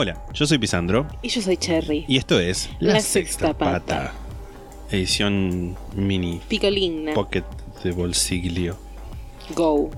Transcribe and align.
Hola, 0.00 0.22
yo 0.32 0.46
soy 0.46 0.58
Pisandro 0.58 1.08
Y 1.22 1.28
yo 1.28 1.42
soy 1.42 1.56
Cherry. 1.56 2.04
y 2.06 2.18
esto 2.18 2.38
es 2.38 2.70
La 2.78 3.00
Sexta 3.00 3.58
Pata. 3.58 4.12
Edición 4.92 5.76
mini 5.96 6.40
Picolina. 6.46 7.14
pocket 7.14 7.42
de 7.82 7.90
bolsillo. 7.90 8.76
Go. 9.56 9.90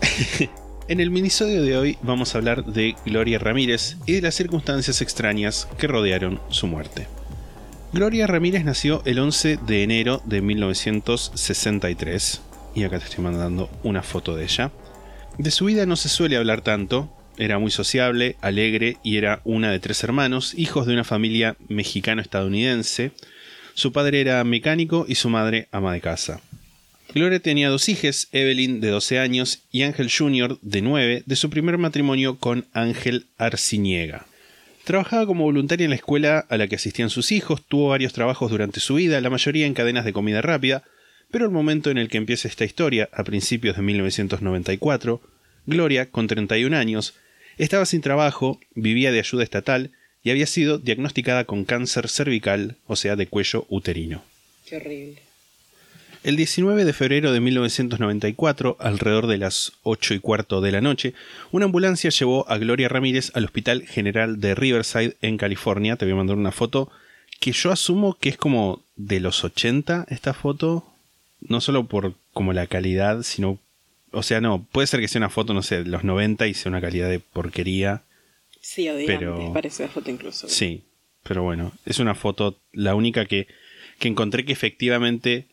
En 0.86 1.00
el 1.00 1.10
minisodio 1.10 1.60
de 1.64 1.76
hoy 1.76 1.98
vamos 2.02 2.32
a 2.32 2.38
hablar 2.38 2.64
de 2.66 2.94
Gloria 3.04 3.40
Ramírez 3.40 3.96
y 4.06 4.12
de 4.12 4.22
las 4.22 4.36
circunstancias 4.36 5.02
extrañas 5.02 5.66
que 5.76 5.88
rodearon 5.88 6.40
su 6.48 6.68
muerte. 6.68 7.08
Gloria 7.92 8.28
Ramírez 8.28 8.64
nació 8.64 9.02
el 9.06 9.18
11 9.18 9.58
de 9.66 9.82
enero 9.82 10.22
de 10.24 10.40
1963 10.40 12.42
y 12.76 12.84
acá 12.84 13.00
te 13.00 13.06
estoy 13.06 13.24
mandando 13.24 13.68
una 13.82 14.04
foto 14.04 14.36
de 14.36 14.44
ella. 14.44 14.70
De 15.36 15.50
su 15.50 15.64
vida 15.64 15.84
no 15.84 15.96
se 15.96 16.08
suele 16.08 16.36
hablar 16.36 16.60
tanto, 16.60 17.08
era 17.38 17.58
muy 17.58 17.70
sociable, 17.70 18.36
alegre 18.40 18.96
y 19.02 19.16
era 19.16 19.40
una 19.44 19.70
de 19.70 19.80
tres 19.80 20.02
hermanos, 20.04 20.54
hijos 20.56 20.86
de 20.86 20.92
una 20.92 21.04
familia 21.04 21.56
mexicano-estadounidense. 21.68 23.12
Su 23.74 23.92
padre 23.92 24.20
era 24.20 24.42
mecánico 24.44 25.06
y 25.08 25.14
su 25.14 25.28
madre 25.28 25.68
ama 25.72 25.92
de 25.92 26.00
casa. 26.00 26.40
Gloria 27.14 27.40
tenía 27.40 27.68
dos 27.68 27.88
hijas, 27.88 28.28
Evelyn 28.32 28.80
de 28.80 28.88
12 28.88 29.18
años 29.18 29.64
y 29.70 29.82
Ángel 29.82 30.10
Jr. 30.10 30.58
de 30.62 30.80
9, 30.80 31.22
de 31.26 31.36
su 31.36 31.50
primer 31.50 31.76
matrimonio 31.76 32.38
con 32.38 32.66
Ángel 32.72 33.26
Arciniega. 33.36 34.26
Trabajaba 34.84 35.26
como 35.26 35.44
voluntaria 35.44 35.84
en 35.84 35.90
la 35.90 35.96
escuela 35.96 36.38
a 36.48 36.56
la 36.56 36.68
que 36.68 36.76
asistían 36.76 37.10
sus 37.10 37.30
hijos, 37.30 37.62
tuvo 37.68 37.88
varios 37.88 38.12
trabajos 38.12 38.50
durante 38.50 38.80
su 38.80 38.94
vida, 38.94 39.20
la 39.20 39.30
mayoría 39.30 39.66
en 39.66 39.74
cadenas 39.74 40.04
de 40.04 40.12
comida 40.12 40.40
rápida, 40.40 40.84
pero 41.30 41.44
el 41.44 41.50
momento 41.50 41.90
en 41.90 41.98
el 41.98 42.08
que 42.08 42.18
empieza 42.18 42.48
esta 42.48 42.64
historia, 42.64 43.08
a 43.12 43.24
principios 43.24 43.76
de 43.76 43.82
1994, 43.82 45.20
Gloria, 45.66 46.10
con 46.10 46.26
31 46.26 46.76
años, 46.76 47.14
estaba 47.58 47.86
sin 47.86 48.00
trabajo, 48.00 48.60
vivía 48.74 49.12
de 49.12 49.20
ayuda 49.20 49.44
estatal 49.44 49.90
y 50.22 50.30
había 50.30 50.46
sido 50.46 50.78
diagnosticada 50.78 51.44
con 51.44 51.64
cáncer 51.64 52.08
cervical, 52.08 52.76
o 52.86 52.96
sea, 52.96 53.16
de 53.16 53.26
cuello 53.26 53.66
uterino. 53.68 54.22
Qué 54.66 54.76
horrible. 54.76 55.22
El 56.24 56.36
19 56.36 56.84
de 56.84 56.92
febrero 56.92 57.32
de 57.32 57.40
1994, 57.40 58.76
alrededor 58.78 59.26
de 59.26 59.38
las 59.38 59.72
8 59.82 60.14
y 60.14 60.20
cuarto 60.20 60.60
de 60.60 60.70
la 60.70 60.80
noche, 60.80 61.14
una 61.50 61.64
ambulancia 61.64 62.10
llevó 62.10 62.48
a 62.48 62.58
Gloria 62.58 62.88
Ramírez 62.88 63.32
al 63.34 63.44
Hospital 63.44 63.84
General 63.88 64.40
de 64.40 64.54
Riverside 64.54 65.16
en 65.20 65.36
California. 65.36 65.96
Te 65.96 66.04
voy 66.04 66.12
a 66.12 66.16
mandar 66.16 66.36
una 66.36 66.52
foto 66.52 66.92
que 67.40 67.50
yo 67.50 67.72
asumo 67.72 68.16
que 68.20 68.28
es 68.28 68.36
como 68.36 68.84
de 68.94 69.18
los 69.18 69.42
80 69.42 70.06
esta 70.10 70.32
foto, 70.32 70.86
no 71.40 71.60
solo 71.60 71.88
por 71.88 72.14
como 72.32 72.52
la 72.52 72.68
calidad, 72.68 73.24
sino 73.24 73.58
o 74.12 74.22
sea, 74.22 74.40
no, 74.40 74.64
puede 74.72 74.86
ser 74.86 75.00
que 75.00 75.08
sea 75.08 75.18
una 75.20 75.30
foto, 75.30 75.54
no 75.54 75.62
sé, 75.62 75.82
de 75.84 75.90
los 75.90 76.04
90 76.04 76.46
y 76.46 76.54
sea 76.54 76.70
una 76.70 76.80
calidad 76.80 77.08
de 77.08 77.20
porquería. 77.20 78.02
Sí, 78.60 78.88
o 78.88 78.94
de 78.94 79.04
Pero- 79.06 79.34
antes, 79.36 79.50
parece 79.52 79.82
la 79.84 79.88
foto 79.88 80.10
incluso. 80.10 80.48
Sí, 80.48 80.84
pero 81.24 81.42
bueno, 81.42 81.72
es 81.86 81.98
una 81.98 82.14
foto, 82.14 82.60
la 82.72 82.94
única 82.94 83.26
que, 83.26 83.48
que 83.98 84.08
encontré 84.08 84.44
que 84.44 84.52
efectivamente 84.52 85.46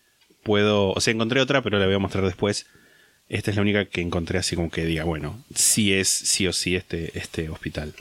puedo, 0.44 0.92
o 0.92 1.00
sea, 1.02 1.14
encontré 1.14 1.42
otra, 1.42 1.62
pero 1.62 1.80
la 1.80 1.86
voy 1.86 1.96
a 1.96 2.00
mostrar 2.00 2.24
después. 2.26 2.68
Esta 3.28 3.52
es 3.52 3.56
la 3.58 3.62
única 3.62 3.86
que 3.86 4.02
encontré 4.02 4.40
así 4.40 4.56
como 4.56 4.72
que 4.72 4.86
diga, 4.86 5.04
bueno, 5.04 5.44
sí 5.54 5.94
es 5.94 6.08
sí 6.10 6.48
o 6.48 6.54
sí 6.54 6.76
este, 6.76 7.18
este 7.18 7.50
hospital. 7.50 7.94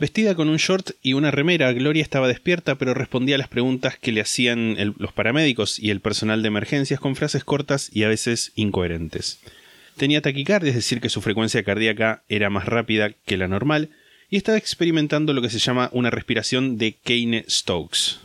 Vestida 0.00 0.34
con 0.34 0.48
un 0.48 0.56
short 0.56 0.92
y 1.02 1.12
una 1.12 1.30
remera, 1.30 1.72
Gloria 1.72 2.02
estaba 2.02 2.26
despierta, 2.26 2.76
pero 2.76 2.94
respondía 2.94 3.34
a 3.34 3.38
las 3.38 3.48
preguntas 3.48 3.98
que 3.98 4.12
le 4.12 4.22
hacían 4.22 4.76
el- 4.78 4.94
los 4.96 5.12
paramédicos 5.12 5.78
y 5.78 5.90
el 5.90 6.00
personal 6.00 6.40
de 6.42 6.48
emergencias 6.48 6.98
con 7.00 7.16
frases 7.16 7.44
cortas 7.44 7.90
y 7.92 8.04
a 8.04 8.08
veces 8.08 8.52
incoherentes. 8.54 9.40
Tenía 9.96 10.22
taquicardia, 10.22 10.70
es 10.70 10.76
decir, 10.76 11.00
que 11.00 11.08
su 11.08 11.20
frecuencia 11.20 11.62
cardíaca 11.62 12.22
era 12.28 12.50
más 12.50 12.66
rápida 12.66 13.10
que 13.24 13.36
la 13.36 13.48
normal, 13.48 13.90
y 14.30 14.36
estaba 14.36 14.56
experimentando 14.56 15.32
lo 15.32 15.42
que 15.42 15.50
se 15.50 15.58
llama 15.58 15.90
una 15.92 16.10
respiración 16.10 16.78
de 16.78 16.96
Kane-Stokes. 17.04 18.20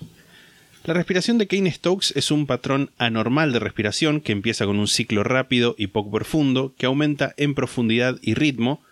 La 0.86 0.94
respiración 0.94 1.40
de 1.40 1.48
Kane-Stokes 1.48 2.14
es 2.16 2.30
un 2.30 2.46
patrón 2.46 2.92
anormal 3.00 3.52
de 3.52 3.60
respiración 3.60 4.22
que 4.22 4.32
empieza 4.32 4.66
con 4.66 4.78
un 4.78 4.88
ciclo 4.88 5.24
rápido 5.24 5.74
y 5.80 5.88
poco 5.88 6.12
profundo 6.12 6.76
que 6.78 6.86
aumenta 6.86 7.34
en 7.38 7.56
profundidad 7.56 8.20
y 8.22 8.36
ritmo 8.36 8.84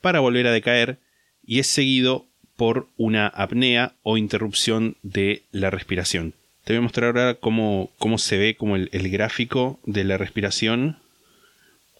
para 0.00 0.20
volver 0.20 0.46
a 0.46 0.52
decaer 0.52 0.98
y 1.44 1.58
es 1.58 1.66
seguido 1.66 2.26
por 2.56 2.88
una 2.96 3.26
apnea 3.26 3.92
o 4.02 4.16
interrupción 4.16 4.96
de 5.02 5.42
la 5.52 5.70
respiración. 5.70 6.32
Te 6.64 6.72
voy 6.72 6.78
a 6.78 6.82
mostrar 6.82 7.08
ahora 7.08 7.34
cómo, 7.34 7.90
cómo 7.98 8.16
se 8.16 8.38
ve 8.38 8.56
como 8.56 8.76
el, 8.76 8.88
el 8.92 9.10
gráfico 9.10 9.78
de 9.84 10.04
la 10.04 10.16
respiración, 10.16 10.96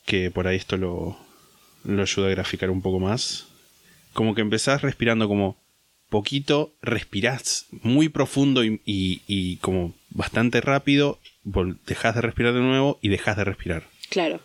que 0.06 0.30
por 0.30 0.46
ahí 0.48 0.56
esto 0.56 0.76
lo, 0.78 1.18
lo 1.84 2.00
ayuda 2.02 2.28
a 2.28 2.30
graficar 2.30 2.70
un 2.70 2.80
poco 2.80 2.98
más. 2.98 3.46
Como 4.14 4.34
que 4.34 4.40
empezás 4.40 4.80
respirando 4.80 5.28
como 5.28 5.58
poquito, 6.08 6.72
respirás 6.80 7.66
muy 7.82 8.08
profundo 8.08 8.64
y, 8.64 8.80
y- 8.86 9.20
y 9.26 9.56
como 9.58 9.92
bastante 10.10 10.60
rápido, 10.62 11.18
dejás 11.86 12.14
de 12.14 12.22
respirar 12.22 12.54
de 12.54 12.60
nuevo 12.60 12.98
y 13.02 13.08
dejas 13.10 13.36
de 13.36 13.44
respirar. 13.44 13.84
Claro. 14.08 14.40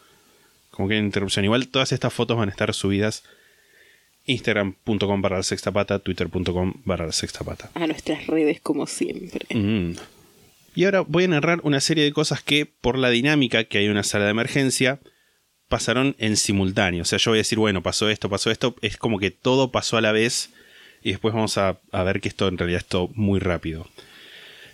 Como 0.71 0.88
que 0.89 0.95
hay 0.95 1.00
interrupción. 1.00 1.45
Igual 1.45 1.67
todas 1.67 1.91
estas 1.91 2.13
fotos 2.13 2.35
van 2.38 2.50
a 2.50 2.51
estar 2.51 2.73
subidas 2.73 3.23
instagram.com 4.25 5.21
barra 5.21 5.38
la 5.38 5.44
sexta 5.44 5.71
pata, 5.71 6.00
twitter.com 6.00 6.73
barra 6.85 7.05
la 7.07 7.11
sexta 7.11 7.44
pata. 7.44 7.71
A 7.73 7.88
nuestras 7.88 8.27
redes, 8.27 8.59
como 8.61 8.88
siempre. 8.88 9.45
Mm. 9.55 9.95
Y 10.75 10.85
ahora 10.85 11.01
voy 11.01 11.25
a 11.25 11.27
narrar 11.27 11.59
una 11.63 11.81
serie 11.81 12.03
de 12.03 12.13
cosas 12.13 12.41
que, 12.41 12.66
por 12.66 12.97
la 12.97 13.09
dinámica 13.09 13.63
que 13.66 13.79
hay 13.79 13.88
una 13.89 14.03
sala 14.03 14.25
de 14.25 14.31
emergencia, 14.31 15.00
pasaron 15.71 16.15
en 16.19 16.37
simultáneo. 16.37 17.01
O 17.01 17.05
sea, 17.05 17.17
yo 17.17 17.31
voy 17.31 17.37
a 17.37 17.39
decir, 17.39 17.57
bueno, 17.57 17.81
pasó 17.81 18.09
esto, 18.09 18.29
pasó 18.29 18.51
esto. 18.51 18.75
Es 18.83 18.97
como 18.97 19.17
que 19.17 19.31
todo 19.31 19.71
pasó 19.71 19.97
a 19.97 20.01
la 20.01 20.11
vez. 20.11 20.51
Y 21.01 21.09
después 21.09 21.33
vamos 21.33 21.57
a, 21.57 21.79
a 21.91 22.03
ver 22.03 22.21
que 22.21 22.29
esto 22.29 22.47
en 22.47 22.59
realidad 22.59 22.81
es 22.81 22.87
todo 22.87 23.09
muy 23.15 23.39
rápido. 23.39 23.87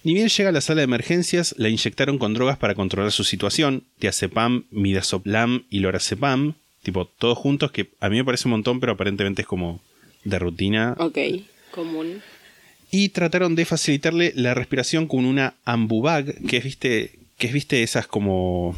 Ni 0.03 0.13
bien 0.13 0.27
llega 0.27 0.49
a 0.49 0.51
la 0.51 0.61
sala 0.61 0.79
de 0.81 0.85
emergencias, 0.85 1.55
la 1.57 1.69
inyectaron 1.69 2.17
con 2.17 2.33
drogas 2.33 2.57
para 2.57 2.75
controlar 2.75 3.11
su 3.11 3.23
situación, 3.23 3.83
diazepam, 3.99 4.65
midazolam 4.71 5.65
y 5.69 5.79
lorazepam, 5.79 6.55
tipo 6.83 7.05
todos 7.05 7.37
juntos, 7.37 7.71
que 7.71 7.89
a 7.99 8.09
mí 8.09 8.17
me 8.17 8.25
parece 8.25 8.47
un 8.47 8.51
montón, 8.51 8.79
pero 8.79 8.93
aparentemente 8.93 9.43
es 9.43 9.47
como 9.47 9.81
de 10.23 10.39
rutina. 10.39 10.95
Ok. 10.99 11.17
Común. 11.71 12.21
Y 12.89 13.09
trataron 13.09 13.55
de 13.55 13.65
facilitarle 13.65 14.31
la 14.35 14.53
respiración 14.53 15.07
con 15.07 15.25
una 15.25 15.55
ambubag, 15.65 16.33
que 16.47 16.57
es, 16.57 16.63
viste, 16.63 17.19
que 17.37 17.47
es, 17.47 17.53
viste, 17.53 17.83
esas 17.83 18.07
como 18.07 18.75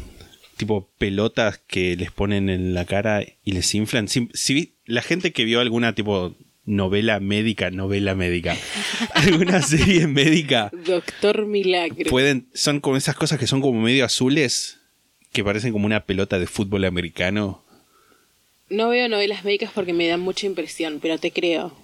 tipo 0.60 0.90
pelotas 0.98 1.56
que 1.56 1.96
les 1.96 2.12
ponen 2.12 2.50
en 2.50 2.74
la 2.74 2.84
cara 2.84 3.24
y 3.42 3.52
les 3.52 3.74
inflan. 3.74 4.08
Si, 4.08 4.74
la 4.84 5.00
gente 5.00 5.32
que 5.32 5.46
vio 5.46 5.60
alguna 5.60 5.94
tipo 5.94 6.36
novela 6.66 7.18
médica, 7.18 7.70
novela 7.70 8.14
médica, 8.14 8.54
alguna 9.14 9.62
serie 9.62 10.06
médica, 10.06 10.70
Doctor 10.84 11.46
Milagro. 11.46 12.10
pueden, 12.10 12.50
son 12.52 12.80
como 12.80 12.98
esas 12.98 13.16
cosas 13.16 13.38
que 13.38 13.46
son 13.46 13.62
como 13.62 13.80
medio 13.80 14.04
azules, 14.04 14.78
que 15.32 15.42
parecen 15.42 15.72
como 15.72 15.86
una 15.86 16.04
pelota 16.04 16.38
de 16.38 16.46
fútbol 16.46 16.84
americano. 16.84 17.64
No 18.68 18.90
veo 18.90 19.08
novelas 19.08 19.44
médicas 19.44 19.72
porque 19.74 19.94
me 19.94 20.08
dan 20.08 20.20
mucha 20.20 20.44
impresión, 20.44 20.98
pero 21.00 21.16
te 21.16 21.32
creo. 21.32 21.74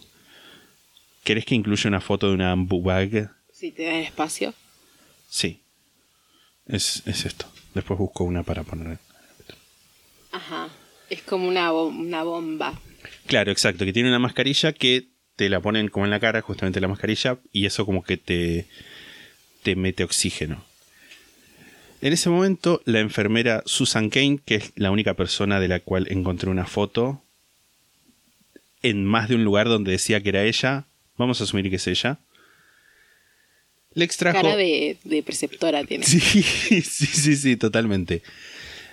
¿Querés 1.24 1.46
que 1.46 1.54
incluya 1.54 1.88
una 1.88 2.02
foto 2.02 2.28
de 2.28 2.34
una 2.34 2.52
ambubag? 2.52 3.32
Si 3.52 3.72
te 3.72 3.84
dan 3.84 3.94
espacio. 3.94 4.52
Sí. 5.30 5.62
Es, 6.66 7.02
es 7.06 7.24
esto. 7.24 7.46
Después 7.76 7.99
busco 7.99 8.25
una 8.25 8.43
para 8.43 8.62
poner. 8.62 8.96
Ajá. 10.32 10.70
Es 11.11 11.20
como 11.20 11.46
una, 11.46 11.70
una 11.75 12.23
bomba. 12.23 12.81
Claro, 13.26 13.52
exacto, 13.52 13.84
que 13.84 13.93
tiene 13.93 14.08
una 14.08 14.19
mascarilla 14.19 14.73
que 14.73 15.08
te 15.37 15.50
la 15.50 15.61
ponen 15.61 15.88
como 15.88 16.06
en 16.06 16.11
la 16.11 16.19
cara, 16.19 16.40
justamente 16.40 16.81
la 16.81 16.88
mascarilla, 16.88 17.38
y 17.52 17.67
eso 17.67 17.84
como 17.84 18.02
que 18.02 18.17
te, 18.17 18.67
te 19.62 19.76
mete 19.76 20.05
oxígeno. 20.05 20.64
En 22.00 22.14
ese 22.14 22.31
momento, 22.31 22.81
la 22.87 23.00
enfermera 23.00 23.62
Susan 23.67 24.08
Kane, 24.08 24.40
que 24.43 24.55
es 24.55 24.73
la 24.75 24.90
única 24.90 25.12
persona 25.12 25.61
de 25.61 25.69
la 25.69 25.81
cual 25.81 26.06
encontré 26.08 26.49
una 26.49 26.64
foto, 26.64 27.23
en 28.81 29.05
más 29.05 29.28
de 29.28 29.34
un 29.34 29.44
lugar 29.44 29.69
donde 29.69 29.93
decía 29.93 30.23
que 30.23 30.31
era 30.31 30.44
ella, 30.44 30.87
vamos 31.19 31.43
a 31.43 31.44
asumir 31.44 31.69
que 31.69 31.76
es 31.76 31.87
ella, 31.88 32.20
le 33.96 34.04
extrajo... 34.04 34.43
Cara 34.43 34.56
de, 34.56 34.98
de 35.04 35.22
preceptora 35.22 35.82
tiene. 35.84 36.04
Sí, 36.06 36.20
sí, 36.20 36.82
sí, 36.82 37.34
sí, 37.34 37.56
totalmente. 37.56 38.22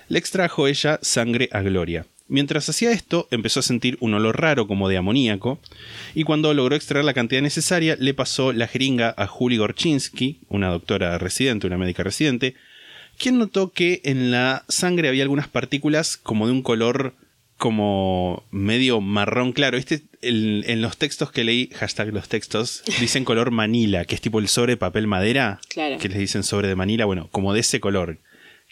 Le 0.08 0.18
extrajo 0.18 0.66
ella 0.66 0.98
sangre 1.02 1.50
a 1.52 1.60
Gloria. 1.60 2.06
Mientras 2.26 2.70
hacía 2.70 2.90
esto, 2.90 3.28
empezó 3.30 3.60
a 3.60 3.62
sentir 3.62 3.98
un 4.00 4.14
olor 4.14 4.40
raro 4.40 4.66
como 4.66 4.88
de 4.88 4.96
amoníaco, 4.96 5.60
y 6.14 6.24
cuando 6.24 6.54
logró 6.54 6.74
extraer 6.74 7.04
la 7.04 7.12
cantidad 7.12 7.42
necesaria, 7.42 7.96
le 8.00 8.14
pasó 8.14 8.54
la 8.54 8.66
jeringa 8.66 9.14
a 9.18 9.26
Julie 9.26 9.58
Gorchinsky, 9.58 10.40
una 10.48 10.70
doctora 10.70 11.18
residente, 11.18 11.66
una 11.66 11.76
médica 11.76 12.02
residente, 12.02 12.54
quien 13.18 13.38
notó 13.38 13.72
que 13.72 14.00
en 14.04 14.30
la 14.30 14.64
sangre 14.68 15.08
había 15.08 15.22
algunas 15.22 15.48
partículas 15.48 16.16
como 16.16 16.46
de 16.46 16.52
un 16.52 16.62
color 16.62 17.12
como 17.64 18.44
medio 18.50 19.00
marrón 19.00 19.52
claro. 19.54 19.78
Este, 19.78 20.02
el- 20.20 20.64
en 20.66 20.82
los 20.82 20.98
textos 20.98 21.32
que 21.32 21.44
leí, 21.44 21.70
hashtag 21.74 22.12
los 22.12 22.28
textos, 22.28 22.82
dicen 23.00 23.24
color 23.24 23.50
manila, 23.52 24.04
que 24.04 24.14
es 24.14 24.20
tipo 24.20 24.38
el 24.38 24.48
sobre 24.48 24.76
papel 24.76 25.06
madera, 25.06 25.60
Claro. 25.70 25.96
que 25.96 26.10
les 26.10 26.18
dicen 26.18 26.42
sobre 26.42 26.68
de 26.68 26.76
manila, 26.76 27.06
bueno, 27.06 27.28
como 27.32 27.54
de 27.54 27.60
ese 27.60 27.80
color, 27.80 28.18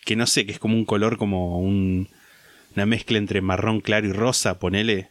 que 0.05 0.15
no 0.15 0.27
sé, 0.27 0.45
que 0.45 0.53
es 0.53 0.59
como 0.59 0.77
un 0.77 0.85
color 0.85 1.17
como 1.17 1.59
un, 1.59 2.11
una 2.77 2.85
mezcla 2.85 3.17
entre 3.17 3.41
marrón 3.41 3.81
claro 3.81 4.07
y 4.09 4.13
rosa, 4.13 4.59
ponele. 4.59 5.09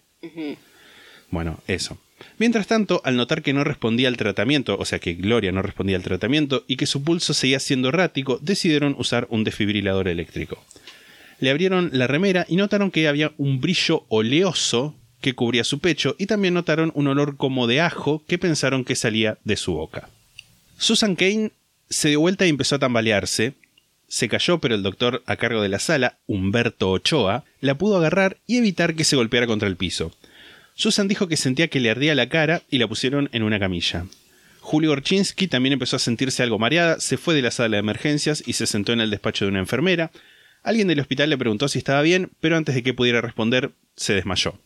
Bueno, 1.32 1.60
eso. 1.68 1.98
Mientras 2.38 2.68
tanto, 2.68 3.02
al 3.04 3.16
notar 3.18 3.42
que 3.42 3.52
no 3.54 3.64
respondía 3.64 4.08
al 4.08 4.16
tratamiento, 4.18 4.78
o 4.78 4.86
sea 4.86 5.00
que 5.00 5.16
Gloria 5.16 5.52
no 5.52 5.64
respondía 5.64 5.98
al 5.98 6.04
tratamiento 6.04 6.66
y 6.68 6.76
que 6.76 6.86
su 6.86 7.04
pulso 7.04 7.34
seguía 7.34 7.60
siendo 7.60 7.90
errático, 7.90 8.38
decidieron 8.44 8.94
usar 9.00 9.26
un 9.32 9.44
desfibrilador 9.44 10.08
eléctrico. 10.08 10.64
Le 11.42 11.50
abrieron 11.50 11.90
la 11.92 12.08
remera 12.08 12.46
y 12.48 12.56
notaron 12.56 12.92
que 12.92 13.08
había 13.08 13.34
un 13.38 13.60
brillo 13.60 14.06
oleoso 14.10 14.96
que 15.22 15.34
cubría 15.34 15.64
su 15.64 15.80
pecho 15.80 16.16
y 16.20 16.28
también 16.28 16.54
notaron 16.54 16.92
un 16.96 17.08
olor 17.08 17.36
como 17.36 17.68
de 17.68 17.82
ajo 17.82 18.24
que 18.28 18.38
pensaron 18.38 18.86
que 18.86 18.96
salía 18.96 19.40
de 19.44 19.58
su 19.58 19.74
boca. 19.74 20.10
Susan 20.78 21.16
Kane 21.16 21.52
se 21.90 22.10
dio 22.10 22.20
vuelta 22.20 22.46
y 22.46 22.50
empezó 22.50 22.76
a 22.76 22.80
tambalearse. 22.80 23.54
Se 24.08 24.30
cayó, 24.30 24.60
pero 24.60 24.76
el 24.76 24.84
doctor 24.84 25.24
a 25.26 25.36
cargo 25.36 25.62
de 25.64 25.70
la 25.70 25.80
sala, 25.80 26.20
Humberto 26.28 26.92
Ochoa, 26.92 27.44
la 27.60 27.76
pudo 27.76 27.98
agarrar 27.98 28.38
y 28.46 28.58
evitar 28.58 28.96
que 28.96 29.04
se 29.04 29.16
golpeara 29.16 29.48
contra 29.48 29.68
el 29.68 29.78
piso. 29.78 30.12
Susan 30.76 31.08
dijo 31.08 31.28
que 31.28 31.38
sentía 31.38 31.70
que 31.70 31.80
le 31.80 31.90
ardía 31.90 32.14
la 32.14 32.30
cara 32.30 32.62
y 32.70 32.78
la 32.78 32.88
pusieron 32.88 33.30
en 33.32 33.42
una 33.42 33.60
camilla. 33.60 34.06
Julio 34.60 34.92
Orchinsky 34.92 35.48
también 35.48 35.74
empezó 35.74 35.96
a 35.96 36.00
sentirse 36.00 36.44
algo 36.44 36.60
mareada, 36.60 37.00
se 37.00 37.18
fue 37.18 37.34
de 37.34 37.42
la 37.42 37.50
sala 37.50 37.78
de 37.78 37.80
emergencias 37.80 38.44
y 38.46 38.54
se 38.54 38.68
sentó 38.68 38.94
en 38.94 39.02
el 39.02 39.10
despacho 39.10 39.46
de 39.46 39.50
una 39.50 39.60
enfermera. 39.60 40.12
Alguien 40.64 40.88
del 40.88 41.00
hospital 41.00 41.30
le 41.30 41.38
preguntó 41.38 41.68
si 41.68 41.80
estaba 41.80 42.02
bien, 42.02 42.30
pero 42.40 42.58
antes 42.58 42.76
de 42.76 42.84
que 42.84 42.94
pudiera 42.94 43.22
responder, 43.22 43.72
se 43.96 44.14
desmayó. 44.14 44.60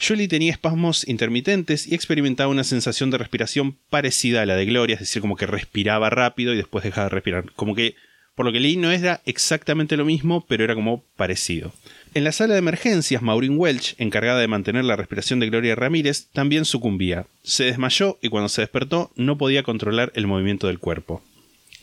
Julie 0.00 0.28
tenía 0.28 0.52
espasmos 0.52 1.08
intermitentes 1.08 1.86
y 1.86 1.94
experimentaba 1.94 2.50
una 2.50 2.64
sensación 2.64 3.10
de 3.10 3.18
respiración 3.18 3.78
parecida 3.88 4.42
a 4.42 4.46
la 4.46 4.56
de 4.56 4.66
Gloria, 4.66 4.94
es 4.94 5.00
decir, 5.00 5.22
como 5.22 5.36
que 5.36 5.46
respiraba 5.46 6.10
rápido 6.10 6.52
y 6.52 6.56
después 6.56 6.84
dejaba 6.84 7.06
de 7.06 7.14
respirar. 7.14 7.52
Como 7.52 7.74
que, 7.74 7.94
por 8.34 8.44
lo 8.44 8.52
que 8.52 8.60
leí, 8.60 8.76
no 8.76 8.90
era 8.90 9.22
exactamente 9.24 9.96
lo 9.96 10.04
mismo, 10.04 10.44
pero 10.46 10.64
era 10.64 10.74
como 10.74 11.02
parecido. 11.16 11.72
En 12.12 12.24
la 12.24 12.32
sala 12.32 12.54
de 12.54 12.58
emergencias, 12.58 13.22
Maureen 13.22 13.58
Welch, 13.58 13.94
encargada 13.98 14.40
de 14.40 14.48
mantener 14.48 14.84
la 14.84 14.96
respiración 14.96 15.40
de 15.40 15.48
Gloria 15.48 15.74
Ramírez, 15.74 16.28
también 16.32 16.66
sucumbía. 16.66 17.26
Se 17.42 17.64
desmayó 17.64 18.18
y 18.20 18.28
cuando 18.28 18.50
se 18.50 18.62
despertó 18.62 19.10
no 19.16 19.38
podía 19.38 19.62
controlar 19.62 20.12
el 20.14 20.26
movimiento 20.26 20.66
del 20.66 20.78
cuerpo. 20.78 21.22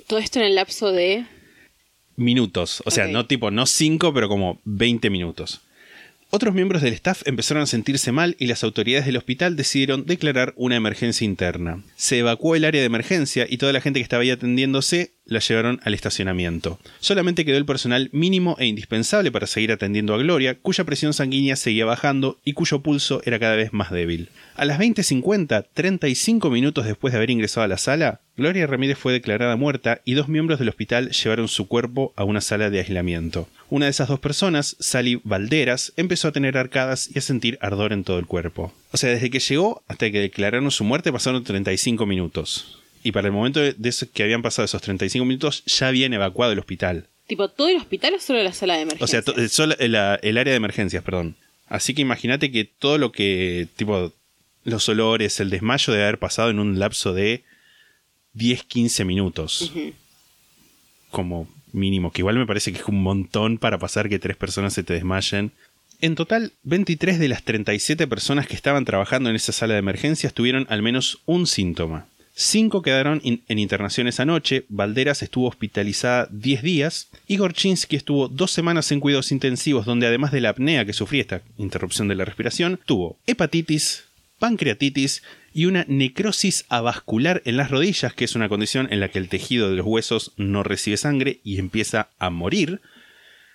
Todo 0.08 0.20
esto 0.20 0.40
en 0.40 0.46
el 0.46 0.56
lapso 0.56 0.92
de. 0.92 1.26
Minutos, 2.16 2.84
o 2.86 2.92
sea, 2.92 3.08
no 3.08 3.26
tipo, 3.26 3.50
no 3.52 3.66
5, 3.66 4.14
pero 4.14 4.30
como 4.30 4.62
20 4.66 5.10
minutos. 5.10 5.62
Otros 6.36 6.56
miembros 6.56 6.82
del 6.82 6.94
staff 6.94 7.22
empezaron 7.28 7.62
a 7.62 7.68
sentirse 7.68 8.12
mal 8.12 8.36
y 8.40 8.48
las 8.48 8.64
autoridades 8.64 9.06
del 9.06 9.18
hospital 9.18 9.56
decidieron 9.56 10.08
declarar 10.08 10.54
una 10.58 10.76
emergencia 10.76 11.26
interna. 11.26 11.84
Se 11.96 12.18
evacuó 12.18 12.56
el 12.56 12.66
área 12.66 12.82
de 12.82 12.88
emergencia 12.88 13.46
y 13.48 13.58
toda 13.58 13.72
la 13.72 13.82
gente 13.82 14.00
que 14.00 14.04
estaba 14.04 14.24
ahí 14.24 14.32
atendiéndose 14.32 15.12
la 15.26 15.40
llevaron 15.40 15.80
al 15.84 15.94
estacionamiento. 15.94 16.80
Solamente 17.00 17.46
quedó 17.46 17.58
el 17.58 17.66
personal 17.66 18.10
mínimo 18.12 18.56
e 18.60 18.66
indispensable 18.66 19.32
para 19.32 19.48
seguir 19.48 19.72
atendiendo 19.72 20.14
a 20.14 20.18
Gloria, 20.18 20.58
cuya 20.60 20.84
presión 20.84 21.14
sanguínea 21.14 21.56
seguía 21.56 21.86
bajando 21.86 22.40
y 22.44 22.54
cuyo 22.54 22.82
pulso 22.82 23.22
era 23.26 23.40
cada 23.40 23.56
vez 23.56 23.74
más 23.74 23.92
débil. 23.92 24.30
A 24.56 24.66
las 24.66 24.80
20.50, 24.80 25.66
35 25.74 26.50
minutos 26.50 26.86
después 26.86 27.12
de 27.12 27.18
haber 27.18 27.32
ingresado 27.32 27.66
a 27.66 27.68
la 27.68 27.78
sala, 27.78 28.22
Gloria 28.36 28.68
Ramírez 28.68 28.98
fue 28.98 29.14
declarada 29.14 29.56
muerta 29.56 30.02
y 30.06 30.16
dos 30.16 30.28
miembros 30.28 30.60
del 30.60 30.70
hospital 30.70 31.12
llevaron 31.12 31.48
su 31.48 31.68
cuerpo 31.68 32.14
a 32.16 32.24
una 32.24 32.42
sala 32.42 32.70
de 32.70 32.80
aislamiento. 32.80 33.48
Una 33.70 33.86
de 33.86 33.92
esas 33.92 34.08
dos 34.08 34.20
personas, 34.20 34.76
Sally 34.80 35.22
Valderas, 35.24 35.94
empezó 35.98 36.28
a 36.28 36.32
tener 36.32 36.58
arcadas 36.58 37.10
y 37.14 37.20
a 37.20 37.22
sentir 37.22 37.58
ardor 37.62 37.94
en 37.94 38.04
todo 38.04 38.20
el 38.20 38.26
cuerpo. 38.26 38.74
O 38.92 38.98
sea, 38.98 39.10
desde 39.10 39.30
que 39.30 39.40
llegó 39.40 39.84
hasta 39.88 40.12
que 40.12 40.20
declararon 40.20 40.70
su 40.72 40.84
muerte 40.84 41.12
pasaron 41.12 41.44
35 41.44 42.06
minutos. 42.06 42.83
Y 43.04 43.12
para 43.12 43.28
el 43.28 43.34
momento 43.34 43.60
de 43.60 43.90
eso 43.90 44.08
que 44.12 44.24
habían 44.24 44.42
pasado 44.42 44.66
esos 44.66 44.82
35 44.82 45.26
minutos 45.26 45.64
ya 45.66 45.90
habían 45.90 46.14
evacuado 46.14 46.54
el 46.54 46.60
hospital. 46.60 47.08
Tipo, 47.28 47.48
¿todo 47.50 47.68
el 47.70 47.78
hospital 47.78 48.14
o 48.16 48.20
solo 48.20 48.42
la 48.44 48.54
sala 48.54 48.76
de 48.76 48.82
O 48.82 48.84
emergencia? 48.84 49.22
sea, 49.22 49.34
eh, 49.44 49.50
solo 49.50 49.76
el, 49.80 49.92
la- 49.94 50.16
el 50.22 50.38
área 50.38 50.52
de 50.52 50.58
emergencias, 50.58 51.04
perdón. 51.04 51.36
Así 51.68 51.94
que 51.94 52.02
imagínate 52.02 52.52
que 52.52 52.66
todo 52.66 52.98
lo 52.98 53.12
que, 53.12 53.68
tipo, 53.76 54.12
los 54.64 54.88
olores, 54.90 55.40
el 55.40 55.50
desmayo 55.50 55.92
debe 55.94 56.04
haber 56.06 56.20
pasado 56.20 56.50
en 56.50 56.60
un 56.60 56.80
lapso 56.80 57.14
de 57.14 57.44
10-15 58.36 59.06
minutos. 59.06 59.72
Como 61.12 61.48
mínimo, 61.72 62.12
que 62.12 62.22
igual 62.22 62.38
me 62.38 62.46
parece 62.46 62.72
que 62.72 62.80
es 62.80 62.86
un 62.88 63.02
montón 63.02 63.58
para 63.58 63.78
pasar 63.80 64.10
que 64.10 64.20
tres 64.20 64.38
personas 64.38 64.74
se 64.74 64.84
te 64.84 64.94
desmayen. 64.94 65.52
En 66.02 66.16
total, 66.16 66.52
23 66.64 67.18
de 67.20 67.28
las 67.30 67.44
37 67.44 68.08
personas 68.08 68.48
que 68.48 68.56
estaban 68.56 68.84
trabajando 68.86 69.30
en 69.30 69.36
esa 69.36 69.52
sala 69.52 69.74
de 69.74 69.80
emergencias 69.80 70.34
tuvieron 70.34 70.66
al 70.70 70.82
menos 70.82 71.20
un 71.26 71.48
síntoma. 71.48 72.08
Cinco 72.36 72.82
quedaron 72.82 73.22
en 73.24 73.60
internación 73.60 74.08
esa 74.08 74.26
noche, 74.26 74.66
Valderas 74.68 75.22
estuvo 75.22 75.48
hospitalizada 75.48 76.28
10 76.32 76.64
días 76.64 77.10
y 77.28 77.38
Gorchinsky 77.38 77.96
estuvo 77.96 78.28
dos 78.28 78.50
semanas 78.50 78.92
en 78.92 79.00
cuidados 79.00 79.32
intensivos 79.32 79.86
donde 79.86 80.08
además 80.08 80.32
de 80.32 80.42
la 80.42 80.50
apnea 80.50 80.84
que 80.84 80.94
sufría 80.94 81.22
esta 81.22 81.42
interrupción 81.58 82.08
de 82.08 82.16
la 82.16 82.26
respiración, 82.26 82.80
tuvo 82.88 83.20
hepatitis, 83.28 84.06
pancreatitis 84.40 85.22
y 85.54 85.66
una 85.66 85.86
necrosis 85.88 86.66
avascular 86.70 87.44
en 87.46 87.56
las 87.56 87.70
rodillas, 87.70 88.16
que 88.16 88.26
es 88.26 88.34
una 88.36 88.50
condición 88.50 88.88
en 88.92 89.00
la 89.00 89.10
que 89.10 89.20
el 89.20 89.30
tejido 89.30 89.70
de 89.70 89.76
los 89.76 89.86
huesos 89.86 90.32
no 90.36 90.64
recibe 90.64 90.98
sangre 90.98 91.40
y 91.44 91.60
empieza 91.60 92.10
a 92.18 92.32
morir, 92.32 92.82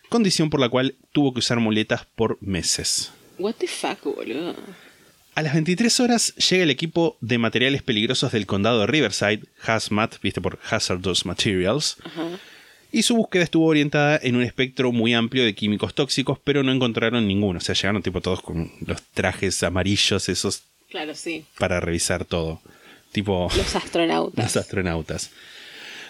condición 0.08 0.50
por 0.50 0.60
la 0.60 0.68
cual 0.68 0.94
tuvo 1.10 1.34
que 1.34 1.40
usar 1.40 1.58
muletas 1.58 2.06
por 2.14 2.38
meses. 2.40 3.12
What 3.38 3.56
the 3.58 3.66
fuck, 3.66 4.04
boludo. 4.04 4.54
A 5.38 5.42
las 5.42 5.52
23 5.54 6.00
horas 6.00 6.34
llega 6.34 6.64
el 6.64 6.70
equipo 6.70 7.16
de 7.20 7.38
materiales 7.38 7.84
peligrosos 7.84 8.32
del 8.32 8.44
condado 8.44 8.80
de 8.80 8.88
Riverside, 8.88 9.42
HAZMAT, 9.64 10.20
viste 10.20 10.40
por 10.40 10.58
Hazardous 10.68 11.26
Materials, 11.26 11.96
y 12.90 13.04
su 13.04 13.14
búsqueda 13.14 13.44
estuvo 13.44 13.66
orientada 13.66 14.18
en 14.20 14.34
un 14.34 14.42
espectro 14.42 14.90
muy 14.90 15.14
amplio 15.14 15.44
de 15.44 15.54
químicos 15.54 15.94
tóxicos, 15.94 16.40
pero 16.42 16.64
no 16.64 16.72
encontraron 16.72 17.28
ninguno. 17.28 17.58
O 17.58 17.60
sea, 17.60 17.76
llegaron 17.76 18.02
tipo 18.02 18.20
todos 18.20 18.42
con 18.42 18.72
los 18.84 19.00
trajes 19.14 19.62
amarillos, 19.62 20.28
esos 20.28 20.64
Claro, 20.90 21.14
sí. 21.14 21.44
para 21.56 21.78
revisar 21.78 22.24
todo. 22.24 22.60
Tipo 23.12 23.48
Los 23.56 23.76
astronautas. 23.76 24.44
los 24.44 24.56
astronautas. 24.56 25.30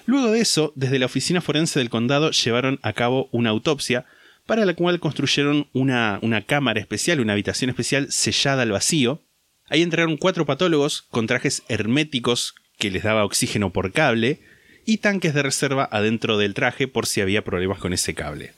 Luego 0.06 0.30
de 0.30 0.40
eso, 0.40 0.72
desde 0.74 0.98
la 0.98 1.04
oficina 1.04 1.42
forense 1.42 1.80
del 1.80 1.90
condado 1.90 2.30
llevaron 2.30 2.80
a 2.80 2.94
cabo 2.94 3.28
una 3.32 3.50
autopsia 3.50 4.06
para 4.48 4.64
la 4.64 4.72
cual 4.72 4.98
construyeron 4.98 5.68
una, 5.74 6.18
cámara 6.46 6.80
especial, 6.80 7.20
una 7.20 7.34
habitación 7.34 7.68
especial 7.68 8.10
sellada 8.10 8.62
al 8.62 8.72
vacío. 8.72 9.20
Ahí 9.68 9.82
entraron 9.82 10.16
cuatro 10.16 10.46
patólogos 10.46 11.02
con 11.10 11.26
trajes 11.26 11.64
herméticos 11.68 12.54
que 12.78 12.90
les 12.90 13.02
daba 13.02 13.26
oxígeno 13.26 13.74
por 13.74 13.92
cable 13.92 14.40
y 14.86 14.96
tanques 14.96 15.34
de 15.34 15.42
reserva 15.42 15.86
adentro 15.92 16.38
del 16.38 16.54
traje 16.54 16.88
por 16.88 17.04
si 17.04 17.20
había 17.20 17.44
problemas 17.44 17.78
con 17.78 17.92
ese 17.92 18.14
cable. 18.14 18.54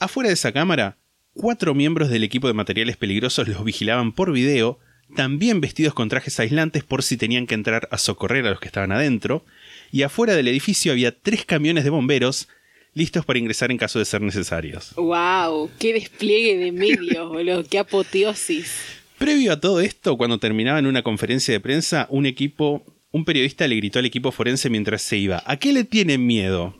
Afuera 0.00 0.28
de 0.28 0.34
esa 0.34 0.52
cámara, 0.52 0.98
cuatro 1.32 1.72
miembros 1.72 2.10
del 2.10 2.22
equipo 2.22 2.46
de 2.46 2.52
materiales 2.52 2.98
peligrosos 2.98 3.48
los 3.48 3.64
vigilaban 3.64 4.12
por 4.12 4.32
video, 4.32 4.78
también 5.16 5.62
vestidos 5.62 5.94
con 5.94 6.10
trajes 6.10 6.38
aislantes 6.40 6.84
por 6.84 7.02
si 7.02 7.16
tenían 7.16 7.46
que 7.46 7.54
entrar 7.54 7.88
a 7.90 7.96
socorrer 7.96 8.46
a 8.46 8.50
los 8.50 8.60
que 8.60 8.68
estaban 8.68 8.92
adentro, 8.92 9.46
y 9.90 10.02
afuera 10.02 10.34
del 10.34 10.48
edificio 10.48 10.92
había 10.92 11.18
tres 11.18 11.46
camiones 11.46 11.84
de 11.84 11.90
bomberos 11.90 12.48
listos 12.96 13.26
para 13.26 13.38
ingresar 13.38 13.70
en 13.70 13.76
caso 13.76 13.98
de 13.98 14.06
ser 14.06 14.22
necesarios. 14.22 14.94
Wow, 14.96 15.70
qué 15.78 15.92
despliegue 15.92 16.56
de 16.56 16.72
medios, 16.72 17.28
boludo. 17.32 17.62
Qué 17.62 17.78
apoteosis. 17.78 18.72
Previo 19.18 19.52
a 19.52 19.60
todo 19.60 19.80
esto, 19.80 20.16
cuando 20.16 20.38
terminaba 20.38 20.78
en 20.78 20.86
una 20.86 21.02
conferencia 21.02 21.52
de 21.52 21.60
prensa, 21.60 22.06
un 22.10 22.24
equipo, 22.26 22.82
un 23.12 23.24
periodista 23.24 23.68
le 23.68 23.76
gritó 23.76 23.98
al 23.98 24.06
equipo 24.06 24.32
forense 24.32 24.70
mientras 24.70 25.02
se 25.02 25.18
iba, 25.18 25.42
¿a 25.46 25.58
qué 25.58 25.72
le 25.72 25.84
tienen 25.84 26.26
miedo? 26.26 26.74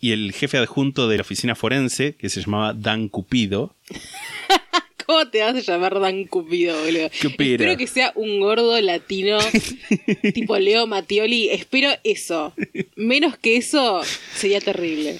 Y 0.00 0.12
el 0.12 0.32
jefe 0.32 0.58
adjunto 0.58 1.08
de 1.08 1.16
la 1.16 1.22
oficina 1.22 1.54
forense, 1.54 2.16
que 2.16 2.28
se 2.28 2.42
llamaba 2.42 2.74
Dan 2.74 3.08
Cupido, 3.08 3.74
¿Cómo 5.06 5.28
te 5.28 5.40
vas 5.40 5.56
a 5.56 5.60
llamar 5.60 5.98
Dan 6.00 6.24
Cupido, 6.24 6.78
boludo? 6.80 7.10
Cupido. 7.20 7.54
Espero 7.54 7.76
que 7.76 7.86
sea 7.86 8.12
un 8.14 8.40
gordo 8.40 8.80
latino 8.80 9.38
tipo 10.34 10.56
Leo 10.58 10.86
Mattioli. 10.86 11.48
Espero 11.50 11.90
eso. 12.04 12.54
Menos 12.94 13.36
que 13.36 13.56
eso 13.56 14.02
sería 14.34 14.60
terrible. 14.60 15.18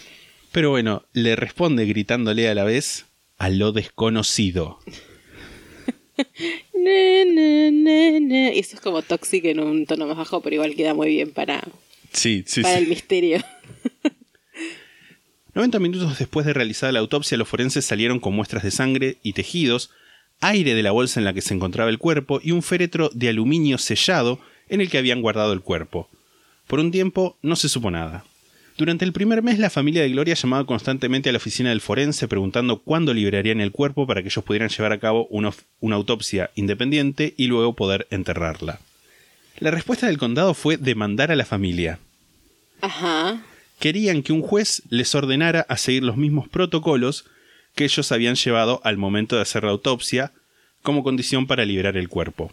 Pero 0.52 0.70
bueno, 0.70 1.04
le 1.12 1.36
responde 1.36 1.86
gritándole 1.86 2.48
a 2.48 2.54
la 2.54 2.64
vez 2.64 3.06
a 3.38 3.48
lo 3.50 3.72
desconocido. 3.72 4.78
Ne, 6.74 7.70
ne. 7.70 8.58
Eso 8.58 8.76
es 8.76 8.80
como 8.80 9.02
Toxic 9.02 9.44
en 9.44 9.60
un 9.60 9.86
tono 9.86 10.06
más 10.06 10.16
bajo, 10.16 10.40
pero 10.40 10.54
igual 10.54 10.74
queda 10.74 10.94
muy 10.94 11.08
bien 11.08 11.30
para, 11.30 11.62
Sí, 12.12 12.44
sí, 12.46 12.62
para 12.62 12.76
sí. 12.76 12.82
el 12.82 12.88
misterio. 12.88 13.42
90 15.54 15.78
minutos 15.78 16.18
después 16.18 16.46
de 16.46 16.52
realizada 16.52 16.92
la 16.92 16.98
autopsia, 16.98 17.38
los 17.38 17.48
forenses 17.48 17.84
salieron 17.84 18.20
con 18.20 18.34
muestras 18.34 18.62
de 18.62 18.70
sangre 18.70 19.18
y 19.22 19.34
tejidos, 19.34 19.90
aire 20.40 20.74
de 20.74 20.82
la 20.82 20.90
bolsa 20.90 21.20
en 21.20 21.24
la 21.24 21.34
que 21.34 21.42
se 21.42 21.54
encontraba 21.54 21.90
el 21.90 21.98
cuerpo 21.98 22.40
y 22.42 22.50
un 22.50 22.62
féretro 22.62 23.10
de 23.12 23.28
aluminio 23.28 23.78
sellado 23.78 24.40
en 24.68 24.80
el 24.80 24.90
que 24.90 24.98
habían 24.98 25.22
guardado 25.22 25.52
el 25.52 25.60
cuerpo. 25.60 26.08
Por 26.66 26.80
un 26.80 26.90
tiempo 26.90 27.36
no 27.42 27.56
se 27.56 27.68
supo 27.68 27.90
nada. 27.90 28.24
Durante 28.78 29.04
el 29.04 29.12
primer 29.12 29.42
mes 29.42 29.58
la 29.58 29.70
familia 29.70 30.02
de 30.02 30.08
Gloria 30.08 30.34
llamaba 30.34 30.66
constantemente 30.66 31.28
a 31.28 31.32
la 31.32 31.38
oficina 31.38 31.68
del 31.70 31.80
forense 31.80 32.26
preguntando 32.26 32.80
cuándo 32.80 33.12
liberarían 33.12 33.60
el 33.60 33.70
cuerpo 33.70 34.06
para 34.06 34.22
que 34.22 34.28
ellos 34.28 34.44
pudieran 34.44 34.70
llevar 34.70 34.92
a 34.92 34.98
cabo 34.98 35.26
una, 35.26 35.52
una 35.80 35.96
autopsia 35.96 36.50
independiente 36.54 37.34
y 37.36 37.46
luego 37.46 37.74
poder 37.74 38.06
enterrarla. 38.10 38.80
La 39.58 39.70
respuesta 39.70 40.06
del 40.06 40.18
condado 40.18 40.54
fue 40.54 40.78
demandar 40.78 41.30
a 41.30 41.36
la 41.36 41.44
familia. 41.44 41.98
Ajá. 42.80 43.42
Querían 43.78 44.22
que 44.22 44.32
un 44.32 44.42
juez 44.42 44.82
les 44.88 45.14
ordenara 45.14 45.66
a 45.68 45.76
seguir 45.76 46.02
los 46.02 46.16
mismos 46.16 46.48
protocolos 46.48 47.26
que 47.74 47.84
ellos 47.84 48.10
habían 48.10 48.36
llevado 48.36 48.80
al 48.84 48.96
momento 48.96 49.36
de 49.36 49.42
hacer 49.42 49.64
la 49.64 49.70
autopsia 49.70 50.32
como 50.82 51.02
condición 51.02 51.46
para 51.46 51.64
liberar 51.64 51.96
el 51.96 52.08
cuerpo. 52.08 52.50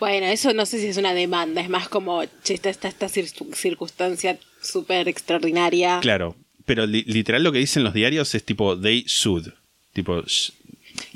Bueno, 0.00 0.26
eso 0.26 0.52
no 0.52 0.66
sé 0.66 0.78
si 0.80 0.86
es 0.86 0.96
una 0.96 1.14
demanda, 1.14 1.60
es 1.60 1.68
más 1.68 1.88
como, 1.88 2.22
che, 2.42 2.54
está 2.54 2.70
esta, 2.70 2.88
esta 2.88 3.06
cir- 3.06 3.54
circunstancia 3.54 4.38
súper 4.62 5.08
extraordinaria. 5.08 5.98
Claro, 6.00 6.36
pero 6.64 6.86
li- 6.86 7.04
literal 7.06 7.42
lo 7.44 7.52
que 7.52 7.58
dicen 7.58 7.84
los 7.84 7.94
diarios 7.94 8.34
es 8.34 8.44
tipo 8.44 8.78
they 8.78 9.04
should. 9.06 9.48
Tipo, 9.92 10.22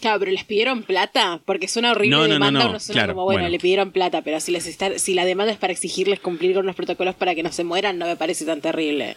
Claro, 0.01 0.19
pero 0.19 0.33
les 0.33 0.45
pidieron 0.45 0.83
plata, 0.83 1.41
porque 1.45 1.69
suena 1.69 1.93
horrible 1.93 2.17
No, 2.17 2.23
no, 2.23 2.29
no, 2.29 2.35
demanda, 2.35 2.61
no, 2.65 2.71
uno 2.71 2.81
suena 2.81 3.01
claro, 3.03 3.15
como, 3.15 3.25
bueno, 3.25 3.41
bueno. 3.43 3.51
le 3.51 3.59
pidieron 3.61 3.93
plata, 3.93 4.23
pero 4.23 4.41
si 4.41 4.51
les 4.53 4.67
está, 4.67 4.99
si 4.99 5.15
la 5.15 5.25
demanda 5.25 5.53
es 5.53 5.59
para 5.59 5.73
exigirles 5.73 6.19
cumplir 6.21 6.55
con 6.55 6.67
los 6.67 6.75
protocolos 6.75 7.15
para 7.15 7.35
que 7.35 7.43
no 7.45 7.53
se 7.53 7.63
mueran, 7.65 7.97
no 7.99 8.07
me 8.07 8.17
parece 8.17 8.45
tan 8.45 8.61
terrible. 8.61 9.17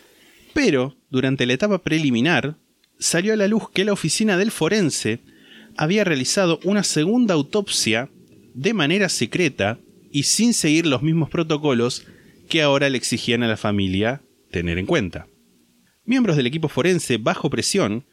Pero, 0.54 0.96
durante 1.10 1.46
la 1.46 1.54
etapa 1.54 1.80
preliminar, 1.80 2.56
salió 3.00 3.34
a 3.34 3.38
la 3.38 3.48
luz 3.48 3.70
que 3.72 3.86
la 3.86 3.94
oficina 3.94 4.38
del 4.38 4.52
forense 4.52 5.20
había 5.78 6.04
realizado 6.04 6.60
una 6.64 6.84
segunda 6.84 7.34
autopsia 7.34 8.10
de 8.54 8.74
manera 8.74 9.10
secreta 9.10 9.78
y 10.12 10.24
sin 10.24 10.54
seguir 10.54 10.86
los 10.86 11.02
mismos 11.02 11.30
protocolos 11.30 12.06
que 12.50 12.62
ahora 12.62 12.90
le 12.90 12.98
exigían 12.98 13.44
a 13.44 13.48
la 13.48 13.58
familia 13.58 14.22
tener 14.52 14.78
en 14.78 14.86
cuenta. 14.86 15.28
Miembros 16.06 16.36
del 16.36 16.48
equipo 16.48 16.68
forense, 16.68 17.18
bajo 17.18 17.50
presión, 17.50 18.04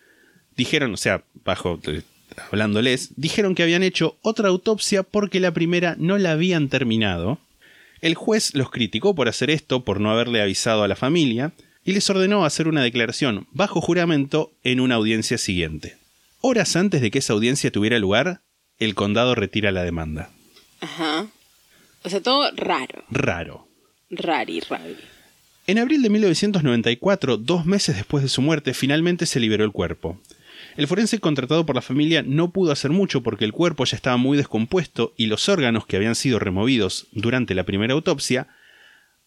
dijeron, 0.57 0.95
o 0.95 0.97
sea, 0.97 1.25
bajo 1.45 1.80
eh, 1.87 2.02
hablándoles, 2.50 3.11
dijeron 3.16 3.54
que 3.54 3.62
habían 3.62 3.83
hecho 3.83 4.16
otra 4.23 4.49
autopsia 4.49 5.02
porque 5.02 5.40
la 5.40 5.52
primera 5.52 5.97
no 5.99 6.18
la 6.18 6.33
habían 6.33 6.68
terminado. 6.68 7.38
El 8.00 8.14
juez 8.14 8.54
los 8.54 8.71
criticó 8.71 9.14
por 9.14 9.28
hacer 9.28 9.50
esto, 9.50 9.85
por 9.85 10.00
no 10.00 10.11
haberle 10.11 10.40
avisado 10.40 10.85
a 10.85 10.88
la 10.88 10.97
familia, 10.97 11.52
y 11.85 11.92
les 11.92 12.09
ordenó 12.11 12.45
hacer 12.45 12.68
una 12.68 12.83
declaración 12.83 13.47
bajo 13.52 13.80
juramento 13.80 14.52
en 14.62 14.80
una 14.80 14.97
audiencia 14.97 15.38
siguiente. 15.38 15.97
Horas 16.40 16.76
antes 16.76 17.00
de 17.00 17.11
que 17.11 17.18
esa 17.18 17.33
audiencia 17.33 17.73
tuviera 17.73 17.99
lugar, 17.99 18.42
el 18.78 18.94
condado 18.94 19.35
retira 19.35 19.73
la 19.73 19.85
demanda. 19.85 20.30
Ajá. 20.80 21.26
O 22.02 22.11
sea, 22.11 22.20
todo 22.23 22.50
raro. 22.56 23.04
Raro. 23.11 23.68
Rari, 24.11 24.61
rari. 24.61 24.97
En 25.66 25.78
abril 25.78 26.02
de 26.02 26.08
1994, 26.08 27.37
dos 27.37 27.66
meses 27.66 27.97
después 27.97 28.23
de 28.23 28.30
su 28.30 28.40
muerte, 28.40 28.73
finalmente 28.73 29.26
se 29.26 29.40
liberó 29.40 29.64
el 29.64 29.73
cuerpo. 29.73 30.18
El 30.76 30.87
forense 30.87 31.18
contratado 31.18 31.66
por 31.66 31.75
la 31.75 31.82
familia 31.82 32.23
no 32.23 32.50
pudo 32.52 32.73
hacer 32.73 32.90
mucho 32.90 33.23
porque 33.23 33.44
el 33.44 33.52
cuerpo 33.52 33.85
ya 33.85 33.97
estaba 33.97 34.16
muy 34.16 34.38
descompuesto 34.38 35.12
y 35.16 35.26
los 35.26 35.49
órganos 35.49 35.87
que 35.87 35.97
habían 35.97 36.14
sido 36.14 36.38
removidos 36.38 37.06
durante 37.12 37.54
la 37.54 37.64
primera 37.64 37.94
autopsia 37.94 38.49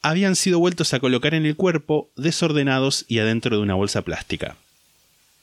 habían 0.01 0.36
sido 0.36 0.60
vueltos 0.60 0.93
a 0.93 1.00
colocar 1.00 1.34
en 1.36 1.46
el 1.46 1.55
cuerpo 1.55 2.10
desordenados 2.15 3.05
y 3.08 3.20
adentro 3.20 3.55
de 3.55 3.62
una 3.62 3.75
bolsa 3.75 4.01
plástica. 4.01 4.55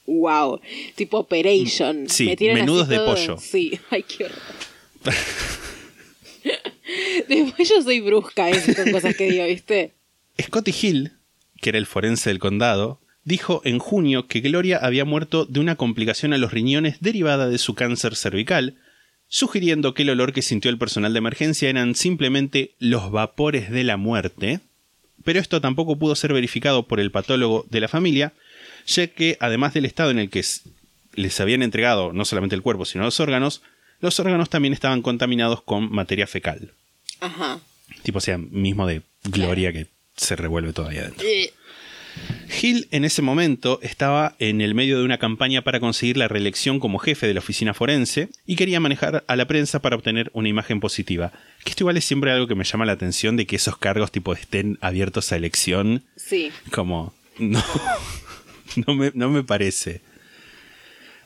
Wow. 0.08 0.60
Tipo 0.94 1.18
Operation. 1.18 2.04
Mm, 2.04 2.08
sí, 2.08 2.34
menudos 2.40 2.88
de 2.88 2.96
todo- 2.96 3.14
pollo. 3.14 3.36
Sí, 3.38 3.78
ay, 3.90 4.02
qué 4.04 4.24
horror. 4.24 4.38
Después 7.28 7.68
yo 7.68 7.82
soy 7.82 8.00
brusca 8.00 8.48
eso 8.48 8.74
con 8.74 8.90
cosas 8.90 9.14
que 9.16 9.30
digo, 9.30 9.44
¿viste? 9.44 9.92
Scotty 10.40 10.72
Hill, 10.82 11.12
que 11.60 11.68
era 11.70 11.78
el 11.78 11.86
forense 11.86 12.30
del 12.30 12.38
condado, 12.38 13.00
dijo 13.24 13.60
en 13.64 13.78
junio 13.78 14.26
que 14.26 14.40
Gloria 14.40 14.78
había 14.78 15.04
muerto 15.04 15.44
de 15.44 15.60
una 15.60 15.76
complicación 15.76 16.32
a 16.32 16.38
los 16.38 16.52
riñones 16.52 16.96
derivada 17.00 17.48
de 17.48 17.58
su 17.58 17.74
cáncer 17.74 18.16
cervical, 18.16 18.76
sugiriendo 19.28 19.92
que 19.92 20.02
el 20.02 20.10
olor 20.10 20.32
que 20.32 20.40
sintió 20.40 20.70
el 20.70 20.78
personal 20.78 21.12
de 21.12 21.18
emergencia 21.18 21.68
eran 21.68 21.94
simplemente 21.94 22.72
los 22.78 23.10
vapores 23.10 23.70
de 23.70 23.84
la 23.84 23.98
muerte, 23.98 24.60
pero 25.24 25.38
esto 25.40 25.60
tampoco 25.60 25.98
pudo 25.98 26.14
ser 26.14 26.32
verificado 26.32 26.84
por 26.84 26.98
el 27.00 27.10
patólogo 27.10 27.66
de 27.68 27.80
la 27.80 27.88
familia, 27.88 28.32
ya 28.88 29.06
que 29.06 29.36
además 29.40 29.74
del 29.74 29.84
estado 29.84 30.10
en 30.10 30.18
el 30.18 30.30
que 30.30 30.44
les 31.14 31.40
habían 31.40 31.62
entregado 31.62 32.12
no 32.12 32.24
solamente 32.24 32.56
el 32.56 32.62
cuerpo, 32.62 32.84
sino 32.84 33.04
los 33.04 33.20
órganos, 33.20 33.62
los 34.00 34.18
órganos 34.18 34.50
también 34.50 34.72
estaban 34.72 35.02
contaminados 35.02 35.62
con 35.62 35.92
materia 35.92 36.26
fecal, 36.26 36.72
Ajá. 37.20 37.60
tipo 38.02 38.18
o 38.18 38.20
sea, 38.20 38.38
mismo 38.38 38.86
de 38.86 39.02
Gloria 39.24 39.72
que 39.72 39.88
se 40.16 40.36
revuelve 40.36 40.72
todavía 40.72 41.02
adentro. 41.02 41.26
Eh, 41.26 41.52
Hill 42.60 42.88
en 42.90 43.04
ese 43.04 43.22
momento 43.22 43.78
estaba 43.82 44.34
en 44.38 44.60
el 44.60 44.74
medio 44.74 44.98
de 44.98 45.04
una 45.04 45.18
campaña 45.18 45.62
para 45.62 45.78
conseguir 45.80 46.16
la 46.16 46.26
reelección 46.26 46.80
como 46.80 46.98
jefe 46.98 47.26
de 47.26 47.34
la 47.34 47.40
oficina 47.40 47.74
forense 47.74 48.28
y 48.46 48.56
quería 48.56 48.80
manejar 48.80 49.24
a 49.26 49.36
la 49.36 49.46
prensa 49.46 49.80
para 49.80 49.96
obtener 49.96 50.30
una 50.32 50.48
imagen 50.48 50.80
positiva. 50.80 51.32
Que 51.62 51.70
esto 51.70 51.84
igual 51.84 51.96
es 51.96 52.04
siempre 52.04 52.32
algo 52.32 52.48
que 52.48 52.54
me 52.56 52.64
llama 52.64 52.86
la 52.86 52.92
atención 52.92 53.36
de 53.36 53.46
que 53.46 53.56
esos 53.56 53.76
cargos 53.76 54.10
tipo 54.10 54.32
estén 54.32 54.78
abiertos 54.80 55.30
a 55.30 55.36
elección. 55.36 56.04
Sí. 56.16 56.50
Como 56.72 57.14
no 57.38 57.62
no 58.86 58.94
me, 58.94 59.12
no 59.14 59.30
me 59.30 59.42
parece. 59.42 60.02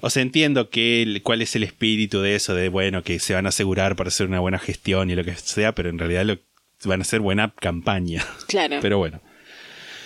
O 0.00 0.10
sea, 0.10 0.22
entiendo 0.22 0.68
que 0.70 1.02
el- 1.02 1.22
cuál 1.22 1.42
es 1.42 1.54
el 1.54 1.62
espíritu 1.62 2.20
de 2.20 2.34
eso, 2.34 2.54
de 2.54 2.68
bueno, 2.68 3.02
que 3.02 3.18
se 3.20 3.34
van 3.34 3.46
a 3.46 3.50
asegurar 3.50 3.94
para 3.96 4.08
hacer 4.08 4.26
una 4.26 4.40
buena 4.40 4.58
gestión 4.58 5.10
y 5.10 5.14
lo 5.14 5.24
que 5.24 5.34
sea, 5.36 5.74
pero 5.74 5.90
en 5.90 5.98
realidad 5.98 6.24
lo, 6.24 6.38
van 6.84 7.00
a 7.00 7.02
hacer 7.02 7.20
buena 7.20 7.54
campaña. 7.60 8.24
Claro. 8.48 8.78
Pero 8.82 8.98
bueno. 8.98 9.22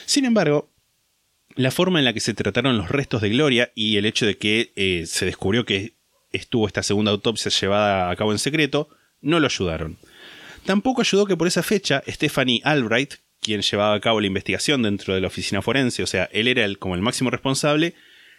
Sin 0.04 0.24
embargo, 0.24 0.70
la 1.54 1.70
forma 1.70 1.98
en 1.98 2.04
la 2.04 2.12
que 2.12 2.20
se 2.20 2.34
trataron 2.34 2.76
los 2.76 2.90
restos 2.90 3.22
de 3.22 3.30
Gloria 3.30 3.72
y 3.74 3.96
el 3.96 4.04
hecho 4.04 4.26
de 4.26 4.36
que 4.36 4.72
eh, 4.76 5.04
se 5.06 5.24
descubrió 5.24 5.64
que 5.64 5.94
estuvo 6.32 6.66
esta 6.66 6.82
segunda 6.82 7.10
autopsia 7.10 7.50
llevada 7.50 8.10
a 8.10 8.16
cabo 8.16 8.32
en 8.32 8.38
secreto, 8.38 8.88
no 9.22 9.40
lo 9.40 9.46
ayudaron. 9.46 9.96
Tampoco 10.66 11.00
ayudó 11.00 11.26
que 11.26 11.36
por 11.36 11.46
esa 11.48 11.62
fecha 11.62 12.02
Stephanie 12.06 12.60
Albright, 12.64 13.14
quien 13.46 13.62
llevaba 13.62 13.94
a 13.94 14.00
cabo 14.00 14.20
la 14.20 14.26
investigación 14.26 14.82
dentro 14.82 15.14
de 15.14 15.20
la 15.22 15.28
oficina 15.28 15.62
forense, 15.62 16.02
o 16.02 16.06
sea, 16.06 16.28
él 16.32 16.48
era 16.48 16.64
el, 16.64 16.78
como 16.78 16.94
el 16.94 17.00
máximo 17.00 17.30
responsable, 17.30 17.94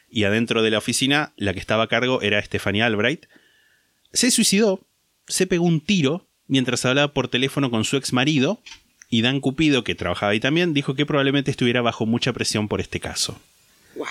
y 0.10 0.26
adentro 0.26 0.62
de 0.62 0.70
la 0.70 0.78
oficina 0.78 1.34
la 1.38 1.54
que 1.54 1.60
estaba 1.60 1.84
a 1.84 1.88
cargo 1.88 2.22
era 2.22 2.42
Stephanie 2.44 2.84
Albright, 2.84 3.26
se 4.14 4.30
suicidó, 4.30 4.82
se 5.28 5.48
pegó 5.48 5.66
un 5.66 5.82
tiro 5.82 6.28
mientras 6.48 6.86
hablaba 6.86 7.14
por 7.14 7.28
teléfono 7.30 7.72
con 7.72 7.84
su 7.84 7.98
ex 7.98 8.14
marido, 8.14 8.62
y 9.10 9.22
Dan 9.22 9.40
Cupido, 9.40 9.84
que 9.84 9.96
trabajaba 9.96 10.34
ahí 10.34 10.40
también, 10.42 10.74
dijo 10.74 10.94
que 10.94 11.06
probablemente 11.06 11.50
estuviera 11.50 11.82
bajo 11.82 12.06
mucha 12.06 12.34
presión 12.34 12.68
por 12.68 12.82
este 12.82 13.00
caso. 13.00 13.40
Wow. 13.96 14.08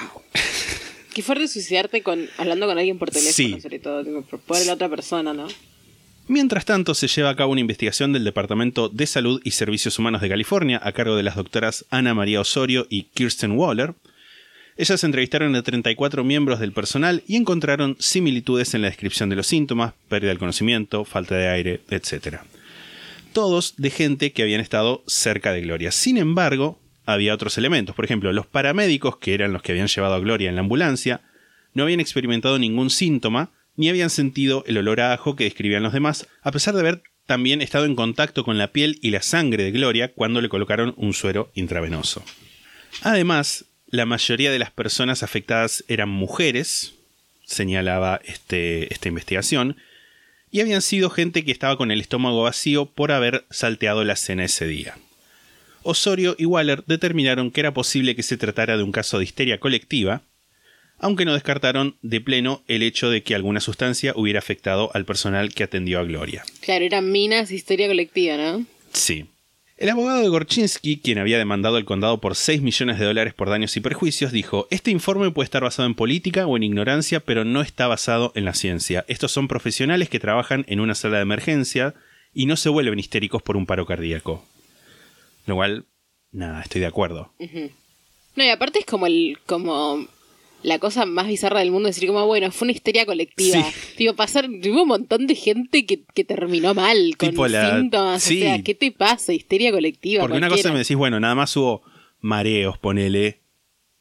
Qué 1.14 1.22
fuerte 1.22 1.48
suicidarte 1.48 2.02
con, 2.02 2.28
hablando 2.38 2.66
con 2.66 2.76
alguien 2.78 2.98
por 2.98 3.10
teléfono, 3.10 3.32
Sí. 3.32 3.60
sobre 3.60 3.78
todo, 3.78 4.04
por 4.22 4.64
la 4.66 4.72
otra 4.74 4.88
persona, 4.88 5.32
¿no? 5.32 5.48
Mientras 6.28 6.64
tanto, 6.64 6.94
se 6.94 7.06
lleva 7.06 7.30
a 7.30 7.36
cabo 7.36 7.52
una 7.52 7.60
investigación 7.60 8.12
del 8.12 8.24
Departamento 8.24 8.88
de 8.88 9.06
Salud 9.06 9.40
y 9.44 9.52
Servicios 9.52 9.96
Humanos 9.98 10.20
de 10.20 10.28
California 10.28 10.80
a 10.82 10.90
cargo 10.90 11.14
de 11.14 11.22
las 11.22 11.36
doctoras 11.36 11.84
Ana 11.90 12.14
María 12.14 12.40
Osorio 12.40 12.88
y 12.90 13.04
Kirsten 13.04 13.52
Waller. 13.52 13.94
Ellas 14.76 15.04
entrevistaron 15.04 15.54
a 15.54 15.62
34 15.62 16.24
miembros 16.24 16.58
del 16.58 16.72
personal 16.72 17.22
y 17.28 17.36
encontraron 17.36 17.96
similitudes 18.00 18.74
en 18.74 18.82
la 18.82 18.88
descripción 18.88 19.28
de 19.28 19.36
los 19.36 19.46
síntomas, 19.46 19.94
pérdida 20.08 20.30
del 20.30 20.40
conocimiento, 20.40 21.04
falta 21.04 21.36
de 21.36 21.46
aire, 21.46 21.80
etc. 21.90 22.38
Todos 23.32 23.74
de 23.76 23.90
gente 23.90 24.32
que 24.32 24.42
habían 24.42 24.60
estado 24.60 25.04
cerca 25.06 25.52
de 25.52 25.60
Gloria. 25.60 25.92
Sin 25.92 26.18
embargo, 26.18 26.80
había 27.06 27.34
otros 27.34 27.56
elementos. 27.56 27.94
Por 27.94 28.04
ejemplo, 28.04 28.32
los 28.32 28.46
paramédicos, 28.46 29.16
que 29.18 29.32
eran 29.32 29.52
los 29.52 29.62
que 29.62 29.70
habían 29.70 29.86
llevado 29.86 30.14
a 30.14 30.18
Gloria 30.18 30.48
en 30.48 30.56
la 30.56 30.62
ambulancia, 30.62 31.20
no 31.72 31.84
habían 31.84 32.00
experimentado 32.00 32.58
ningún 32.58 32.90
síntoma, 32.90 33.52
ni 33.76 33.88
habían 33.88 34.10
sentido 34.10 34.64
el 34.66 34.78
olor 34.78 35.00
a 35.00 35.12
ajo 35.12 35.36
que 35.36 35.44
describían 35.44 35.82
los 35.82 35.92
demás, 35.92 36.26
a 36.42 36.52
pesar 36.52 36.74
de 36.74 36.80
haber 36.80 37.02
también 37.26 37.60
estado 37.60 37.84
en 37.84 37.96
contacto 37.96 38.44
con 38.44 38.58
la 38.58 38.72
piel 38.72 38.98
y 39.02 39.10
la 39.10 39.22
sangre 39.22 39.64
de 39.64 39.72
Gloria 39.72 40.12
cuando 40.12 40.40
le 40.40 40.48
colocaron 40.48 40.94
un 40.96 41.12
suero 41.12 41.50
intravenoso. 41.54 42.24
Además, 43.02 43.64
la 43.88 44.06
mayoría 44.06 44.50
de 44.50 44.58
las 44.58 44.70
personas 44.70 45.22
afectadas 45.22 45.84
eran 45.88 46.08
mujeres, 46.08 46.94
señalaba 47.44 48.20
este- 48.24 48.92
esta 48.92 49.08
investigación, 49.08 49.76
y 50.50 50.60
habían 50.60 50.82
sido 50.82 51.10
gente 51.10 51.44
que 51.44 51.52
estaba 51.52 51.76
con 51.76 51.90
el 51.90 52.00
estómago 52.00 52.42
vacío 52.42 52.86
por 52.86 53.12
haber 53.12 53.44
salteado 53.50 54.04
la 54.04 54.16
cena 54.16 54.44
ese 54.44 54.66
día. 54.66 54.96
Osorio 55.82 56.34
y 56.38 56.46
Waller 56.46 56.84
determinaron 56.86 57.50
que 57.50 57.60
era 57.60 57.74
posible 57.74 58.16
que 58.16 58.22
se 58.22 58.36
tratara 58.36 58.76
de 58.76 58.82
un 58.82 58.92
caso 58.92 59.18
de 59.18 59.24
histeria 59.24 59.60
colectiva, 59.60 60.22
aunque 60.98 61.24
no 61.24 61.34
descartaron 61.34 61.96
de 62.02 62.20
pleno 62.20 62.62
el 62.68 62.82
hecho 62.82 63.10
de 63.10 63.22
que 63.22 63.34
alguna 63.34 63.60
sustancia 63.60 64.12
hubiera 64.16 64.38
afectado 64.38 64.90
al 64.94 65.04
personal 65.04 65.52
que 65.52 65.64
atendió 65.64 65.98
a 65.98 66.04
Gloria. 66.04 66.44
Claro, 66.60 66.84
eran 66.84 67.10
minas, 67.10 67.50
histeria 67.50 67.88
colectiva, 67.88 68.36
¿no? 68.36 68.64
Sí. 68.92 69.26
El 69.76 69.90
abogado 69.90 70.22
de 70.22 70.28
Gorchinsky, 70.28 71.00
quien 71.00 71.18
había 71.18 71.36
demandado 71.36 71.76
al 71.76 71.84
condado 71.84 72.18
por 72.18 72.34
6 72.34 72.62
millones 72.62 72.98
de 72.98 73.04
dólares 73.04 73.34
por 73.34 73.50
daños 73.50 73.76
y 73.76 73.80
perjuicios, 73.80 74.32
dijo, 74.32 74.66
este 74.70 74.90
informe 74.90 75.30
puede 75.30 75.44
estar 75.44 75.62
basado 75.62 75.86
en 75.86 75.94
política 75.94 76.46
o 76.46 76.56
en 76.56 76.62
ignorancia, 76.62 77.20
pero 77.20 77.44
no 77.44 77.60
está 77.60 77.86
basado 77.86 78.32
en 78.34 78.46
la 78.46 78.54
ciencia. 78.54 79.04
Estos 79.06 79.32
son 79.32 79.48
profesionales 79.48 80.08
que 80.08 80.18
trabajan 80.18 80.64
en 80.68 80.80
una 80.80 80.94
sala 80.94 81.16
de 81.16 81.24
emergencia 81.24 81.94
y 82.32 82.46
no 82.46 82.56
se 82.56 82.70
vuelven 82.70 82.98
histéricos 82.98 83.42
por 83.42 83.58
un 83.58 83.66
paro 83.66 83.84
cardíaco. 83.84 84.46
Lo 85.44 85.56
cual, 85.56 85.84
nada, 86.32 86.62
estoy 86.62 86.80
de 86.80 86.86
acuerdo. 86.86 87.34
No, 88.34 88.44
y 88.44 88.48
aparte 88.48 88.78
es 88.78 88.86
como 88.86 89.06
el, 89.06 89.38
como 89.44 90.06
la 90.62 90.78
cosa 90.78 91.06
más 91.06 91.28
bizarra 91.28 91.60
del 91.60 91.70
mundo 91.70 91.88
decir 91.88 92.08
como, 92.08 92.26
bueno, 92.26 92.50
fue 92.50 92.66
una 92.66 92.72
histeria 92.72 93.06
colectiva. 93.06 93.62
Sí. 93.62 93.78
Digo, 93.98 94.14
pasar, 94.16 94.48
hubo 94.48 94.82
un 94.82 94.88
montón 94.88 95.26
de 95.26 95.34
gente 95.34 95.86
que, 95.86 96.02
que 96.14 96.24
terminó 96.24 96.74
mal, 96.74 97.16
con 97.16 97.30
Tipo 97.30 97.46
la- 97.48 97.78
síntomas. 97.78 98.22
sí. 98.22 98.38
O 98.42 98.44
sea, 98.44 98.62
¿qué 98.62 98.74
te 98.74 98.90
pasa? 98.90 99.32
Histeria 99.32 99.70
colectiva. 99.70 100.22
Porque 100.22 100.38
una 100.38 100.48
cosa 100.48 100.72
me 100.72 100.78
decís, 100.78 100.96
bueno, 100.96 101.20
nada 101.20 101.34
más 101.34 101.56
hubo 101.56 101.82
mareos, 102.20 102.78
ponele. 102.78 103.40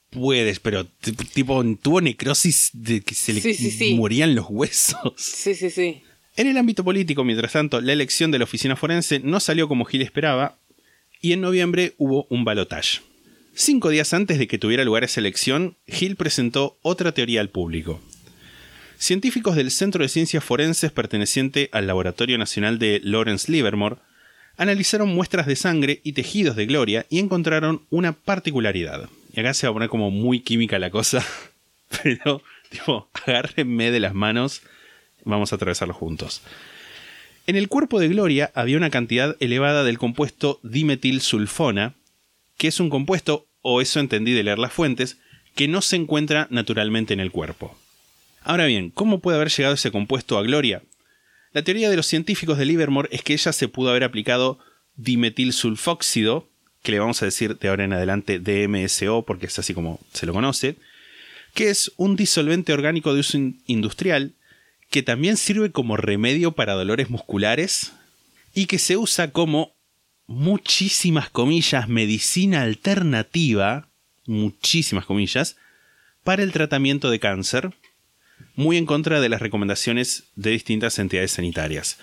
Puedes, 0.09 0.59
pero 0.61 0.85
tipo, 1.33 1.61
tuvo 1.81 1.99
necrosis 1.99 2.69
de 2.73 3.01
que 3.01 3.13
se 3.13 3.33
le 3.33 3.41
sí. 3.41 3.93
morían 3.95 4.33
los 4.33 4.45
huesos. 4.49 5.13
Sí, 5.17 5.53
sí, 5.55 5.69
sí. 5.69 6.01
En 6.37 6.47
el 6.47 6.57
ámbito 6.57 6.83
político, 6.85 7.23
mientras 7.25 7.51
tanto, 7.53 7.81
la 7.81 7.91
elección 7.93 8.31
de 8.31 8.37
la 8.39 8.45
oficina 8.45 8.75
forense 8.77 9.19
no 9.19 9.39
salió 9.41 9.67
como 9.67 9.83
Gil 9.85 10.01
esperaba 10.01 10.57
y 11.21 11.33
en 11.33 11.41
noviembre 11.41 11.93
hubo 11.97 12.27
un 12.29 12.45
balotaje. 12.45 12.99
Cinco 13.57 13.87
días 13.87 14.13
antes 14.13 14.37
de 14.37 14.49
que 14.49 14.57
tuviera 14.57 14.83
lugar 14.83 15.05
esa 15.05 15.21
elección, 15.21 15.77
Gil 15.87 16.17
presentó 16.17 16.77
otra 16.81 17.13
teoría 17.13 17.39
al 17.39 17.47
público. 17.47 18.01
Científicos 18.97 19.55
del 19.55 19.71
Centro 19.71 20.03
de 20.03 20.09
Ciencias 20.09 20.43
Forenses 20.43 20.91
perteneciente 20.91 21.69
al 21.71 21.87
Laboratorio 21.87 22.37
Nacional 22.37 22.79
de 22.79 22.99
Lawrence 23.01 23.49
Livermore 23.49 23.95
analizaron 24.57 25.07
muestras 25.07 25.47
de 25.47 25.55
sangre 25.55 26.01
y 26.03 26.11
tejidos 26.11 26.57
de 26.57 26.65
Gloria 26.65 27.05
y 27.09 27.19
encontraron 27.19 27.83
una 27.89 28.11
particularidad. 28.11 29.09
Y 29.33 29.39
acá 29.39 29.53
se 29.53 29.67
va 29.67 29.71
a 29.71 29.73
poner 29.73 29.87
como 29.87 30.11
muy 30.11 30.41
química 30.41 30.77
la 30.77 30.89
cosa, 30.89 31.25
pero, 32.03 32.41
tipo, 32.69 33.07
agárrenme 33.25 33.89
de 33.89 34.01
las 34.01 34.13
manos, 34.13 34.63
vamos 35.23 35.53
a 35.53 35.55
atravesarlo 35.55 35.93
juntos. 35.93 36.41
En 37.47 37.55
el 37.55 37.69
cuerpo 37.69 38.01
de 38.01 38.09
Gloria 38.09 38.51
había 38.53 38.75
una 38.75 38.89
cantidad 38.89 39.37
elevada 39.39 39.85
del 39.85 39.97
compuesto 39.97 40.59
dimetilsulfona, 40.63 41.93
que 42.57 42.67
es 42.67 42.79
un 42.79 42.89
compuesto, 42.89 43.47
o 43.61 43.81
eso 43.81 43.99
entendí 43.99 44.31
de 44.33 44.43
leer 44.43 44.59
las 44.59 44.73
fuentes, 44.73 45.17
que 45.55 45.67
no 45.67 45.81
se 45.81 45.95
encuentra 45.95 46.47
naturalmente 46.49 47.13
en 47.13 47.19
el 47.19 47.31
cuerpo. 47.31 47.77
Ahora 48.41 48.65
bien, 48.65 48.91
¿cómo 48.91 49.19
puede 49.19 49.37
haber 49.37 49.49
llegado 49.49 49.75
ese 49.75 49.91
compuesto 49.91 50.37
a 50.37 50.43
Gloria? 50.43 50.83
La 51.53 51.63
teoría 51.63 51.89
de 51.89 51.95
los 51.95 52.05
científicos 52.05 52.57
de 52.57 52.65
Livermore 52.65 53.09
es 53.11 53.21
que 53.23 53.33
ella 53.33 53.53
se 53.53 53.67
pudo 53.67 53.89
haber 53.89 54.03
aplicado 54.03 54.59
dimetilsulfóxido, 54.97 56.47
que 56.83 56.91
le 56.91 56.99
vamos 56.99 57.21
a 57.21 57.25
decir 57.25 57.57
de 57.57 57.67
ahora 57.69 57.85
en 57.85 57.93
adelante 57.93 58.39
DMSO 58.39 59.23
porque 59.23 59.47
es 59.47 59.57
así 59.57 59.73
como 59.73 59.99
se 60.13 60.25
lo 60.25 60.33
conoce, 60.33 60.75
que 61.53 61.69
es 61.69 61.91
un 61.97 62.15
disolvente 62.15 62.73
orgánico 62.73 63.13
de 63.13 63.21
uso 63.21 63.37
in- 63.37 63.61
industrial 63.65 64.33
que 64.91 65.01
también 65.01 65.37
sirve 65.37 65.71
como 65.71 65.97
remedio 65.97 66.51
para 66.51 66.73
dolores 66.73 67.09
musculares 67.09 67.93
y 68.53 68.67
que 68.67 68.77
se 68.77 68.97
usa 68.97 69.31
como 69.31 69.73
muchísimas 70.27 71.29
comillas 71.29 71.87
medicina 71.87 72.61
alternativa, 72.63 73.87
muchísimas 74.25 75.05
comillas, 75.05 75.55
para 76.23 76.43
el 76.43 76.51
tratamiento 76.51 77.09
de 77.09 77.19
cáncer, 77.19 77.71
muy 78.55 78.77
en 78.77 78.85
contra 78.85 79.21
de 79.21 79.29
las 79.29 79.41
recomendaciones 79.41 80.25
de 80.35 80.51
distintas 80.51 80.97
entidades 80.99 81.31
sanitarias. 81.31 81.97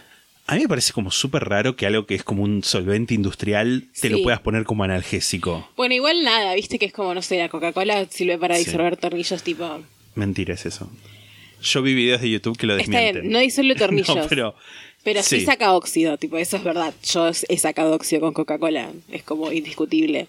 A 0.47 0.55
mí 0.57 0.63
me 0.63 0.69
parece 0.69 0.93
como 0.93 1.11
súper 1.11 1.45
raro 1.45 1.77
que 1.77 1.87
algo 1.87 2.05
que 2.07 2.15
es 2.15 2.25
como 2.25 2.43
un 2.43 2.65
solvente 2.65 3.15
industrial 3.15 3.89
te 4.01 4.11
lo 4.11 4.23
puedas 4.23 4.41
poner 4.41 4.65
como 4.65 4.83
analgésico. 4.85 5.69
Bueno, 5.77 5.95
igual 5.95 6.25
nada, 6.25 6.55
viste 6.55 6.79
que 6.79 6.87
es 6.87 6.93
como, 6.93 7.15
no 7.15 7.23
sé, 7.23 7.39
la 7.39 7.49
Coca-Cola 7.49 8.07
sirve 8.11 8.39
para 8.39 8.57
Sí. 8.57 8.65
disolver 8.65 8.97
tornillos 8.97 9.43
tipo... 9.43 9.83
Mentira 10.15 10.55
es 10.55 10.67
eso. 10.67 10.91
Yo 11.63 11.81
vi 11.81 11.95
videos 11.95 12.21
de 12.21 12.31
YouTube 12.31 12.59
que 12.59 12.67
lo 12.67 12.77
Está 12.77 12.91
desmienten. 12.91 13.23
bien, 13.23 13.33
no 13.33 13.39
disuelve 13.39 13.75
tornillos. 13.77 14.17
No, 14.17 14.27
pero 14.29 14.57
Pero 15.05 15.23
sí. 15.23 15.41
Sí. 15.41 15.47
saca 15.47 15.73
óxido, 15.73 16.17
tipo, 16.19 16.37
eso 16.39 16.57
es 16.57 16.65
verdad. 16.65 16.95
Yo 17.05 17.29
he 17.49 17.59
sacado 17.59 17.95
óxido 17.95 18.21
con 18.21 18.33
Coca-Cola, 18.35 18.93
es 19.11 19.23
como 19.23 19.51
indiscutible. 19.53 20.29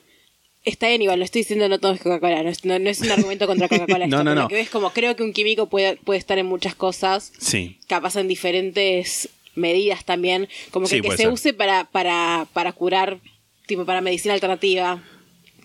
Está 0.65 0.87
bien, 0.87 1.01
igual, 1.01 1.19
no 1.19 1.25
estoy 1.25 1.41
diciendo 1.41 1.67
no 1.69 1.77
todo 1.79 1.91
es 1.93 2.01
Coca-Cola, 2.01 2.41
no 2.41 2.49
es, 2.49 2.63
no- 2.65 2.79
no 2.79 2.89
es 2.89 3.01
un 3.01 3.11
argumento 3.11 3.45
contra 3.47 3.67
Coca-Cola. 3.69 4.07
No, 4.07 4.23
no, 4.23 4.33
no. 4.33 4.47
Que 4.47 4.55
ves 4.55 4.69
como 4.69 4.91
creo 4.91 5.15
que 5.15 5.23
un 5.23 5.33
químico 5.33 5.67
puede, 5.67 5.97
puede 5.97 6.17
estar 6.19 6.37
en 6.39 6.45
muchas 6.45 6.73
cosas, 6.73 7.31
sí. 7.37 7.77
capaz 7.87 8.15
en 8.15 8.27
diferentes 8.27 9.29
medidas 9.55 10.03
también, 10.05 10.47
como 10.71 10.87
que, 10.87 10.95
Sí, 10.95 11.01
que 11.01 11.11
se 11.11 11.17
ser. 11.17 11.29
use 11.29 11.53
para, 11.53 11.85
para, 11.91 12.47
para 12.53 12.71
curar, 12.71 13.19
tipo 13.67 13.85
para 13.85 14.01
medicina 14.01 14.33
alternativa, 14.33 15.03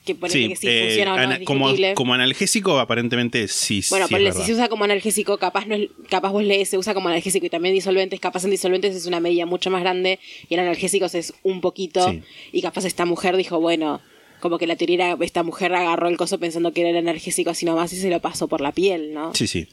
que 0.09 0.15
ponele 0.15 0.43
Sí, 0.43 0.49
que 0.49 0.57
sí 0.57 0.67
eh, 0.69 0.85
funciona 0.87 1.15
o 1.15 1.17
no, 1.17 1.33
es 1.33 1.45
como, 1.45 1.69
como 1.95 2.15
analgésico 2.15 2.79
aparentemente 2.79 3.47
sí, 3.49 3.83
Bueno, 3.91 4.09
sí 4.09 4.15
si 4.33 4.43
se 4.43 4.53
usa 4.55 4.69
como 4.69 4.85
analgésico, 4.85 5.39
capaz 5.39 5.67
no 5.67 5.75
es, 5.75 5.89
capaz 6.09 6.31
vos 6.31 6.43
lees, 6.43 6.69
se 6.69 6.79
usa 6.79 6.95
como 6.95 7.09
analgésico 7.09 7.47
y 7.47 7.51
también 7.51 7.75
disolventes, 7.75 8.19
capaz 8.21 8.45
en 8.45 8.51
disolventes 8.51 8.97
es 8.97 9.07
una 9.07 9.21
medida 9.21 9.47
mucho 9.47 9.71
más 9.71 9.83
grande 9.83 10.19
y 10.49 10.55
en 10.55 10.61
analgésicos 10.61 11.15
es 11.15 11.35
un 11.43 11.61
poquito 11.61 12.11
Sí. 12.11 12.23
y 12.53 12.63
capaz 12.63 12.85
esta 12.85 13.05
mujer 13.05 13.37
dijo, 13.37 13.61
bueno, 13.61 14.01
como 14.41 14.59
que 14.59 14.67
la 14.67 14.77
teoría 14.77 15.13
era, 15.13 15.25
esta 15.25 15.43
mujer 15.43 15.75
agarró 15.75 16.09
el 16.09 16.17
coso 16.17 16.39
pensando 16.39 16.73
que 16.73 16.81
era 16.81 16.91
el 16.91 16.97
analgésico 16.97 17.51
así 17.51 17.67
nomás 17.67 17.93
y 17.93 17.97
se 17.97 18.11
lo 18.11 18.21
pasó 18.21 18.49
por 18.49 18.61
la 18.61 18.73
piel, 18.73 19.13
¿no? 19.13 19.35
Sí, 19.35 19.47
sí. 19.47 19.69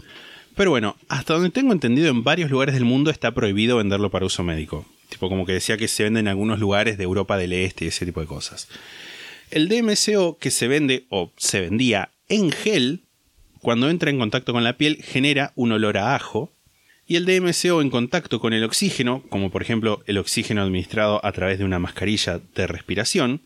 Pero 0.55 0.69
bueno, 0.71 0.95
hasta 1.09 1.33
donde 1.33 1.49
tengo 1.49 1.73
entendido, 1.73 2.09
en 2.09 2.23
varios 2.23 2.49
lugares 2.49 2.73
del 2.75 2.85
mundo 2.85 3.11
está 3.11 3.33
prohibido 3.33 3.77
venderlo 3.77 4.09
para 4.09 4.25
uso 4.25 4.41
médico. 4.43 4.85
Tipo, 5.09 5.29
como 5.29 5.45
que 5.45 5.53
decía 5.53 5.77
que 5.77 5.87
se 5.87 6.03
vende 6.03 6.19
en 6.21 6.27
algunos 6.27 6.59
lugares 6.59 6.97
de 6.97 7.03
Europa 7.03 7.37
del 7.37 7.53
Este 7.53 7.85
y 7.85 7.87
ese 7.89 8.05
tipo 8.05 8.21
de 8.21 8.27
cosas. 8.27 8.67
El 9.55 9.69
DMSO 9.69 10.37
que 10.37 10.51
se 10.51 10.67
vende 10.67 11.05
o 11.07 11.31
se 11.37 11.61
vendía 11.61 12.11
en 12.27 12.51
gel, 12.51 13.05
cuando 13.61 13.89
entra 13.89 14.09
en 14.09 14.19
contacto 14.19 14.51
con 14.51 14.65
la 14.65 14.75
piel, 14.75 15.01
genera 15.01 15.53
un 15.55 15.71
olor 15.71 15.97
a 15.97 16.13
ajo. 16.13 16.51
Y 17.07 17.15
el 17.15 17.25
DMSO 17.25 17.81
en 17.81 17.89
contacto 17.89 18.41
con 18.41 18.51
el 18.51 18.65
oxígeno, 18.65 19.23
como 19.29 19.51
por 19.51 19.61
ejemplo 19.61 20.03
el 20.07 20.17
oxígeno 20.17 20.61
administrado 20.61 21.25
a 21.25 21.31
través 21.31 21.57
de 21.57 21.63
una 21.63 21.79
mascarilla 21.79 22.41
de 22.53 22.67
respiración, 22.67 23.43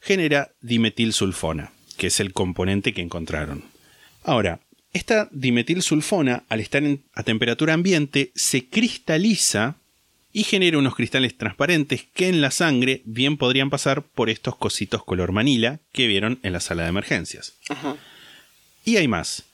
genera 0.00 0.52
dimetilsulfona, 0.62 1.72
que 1.98 2.06
es 2.06 2.20
el 2.20 2.32
componente 2.32 2.94
que 2.94 3.02
encontraron. 3.02 3.64
Ahora, 4.22 4.60
esta 4.94 5.28
dimetilsulfona, 5.30 6.44
al 6.48 6.60
estar 6.60 6.82
a 7.12 7.22
temperatura 7.22 7.74
ambiente, 7.74 8.32
se 8.34 8.70
cristaliza 8.70 9.76
y 10.36 10.42
genera 10.42 10.78
unos 10.78 10.96
cristales 10.96 11.38
transparentes 11.38 12.06
que 12.12 12.28
en 12.28 12.42
la 12.42 12.50
sangre 12.50 13.02
bien 13.04 13.36
podrían 13.36 13.70
pasar 13.70 14.02
por 14.02 14.28
estos 14.28 14.56
cositos 14.56 15.04
color 15.04 15.30
manila 15.30 15.78
que 15.92 16.08
vieron 16.08 16.40
en 16.42 16.52
la 16.52 16.58
sala 16.58 16.82
de 16.82 16.88
emergencias. 16.88 17.54
Ajá. 17.68 17.96
Y 18.84 18.96
hay 18.96 19.06
más. 19.06 19.44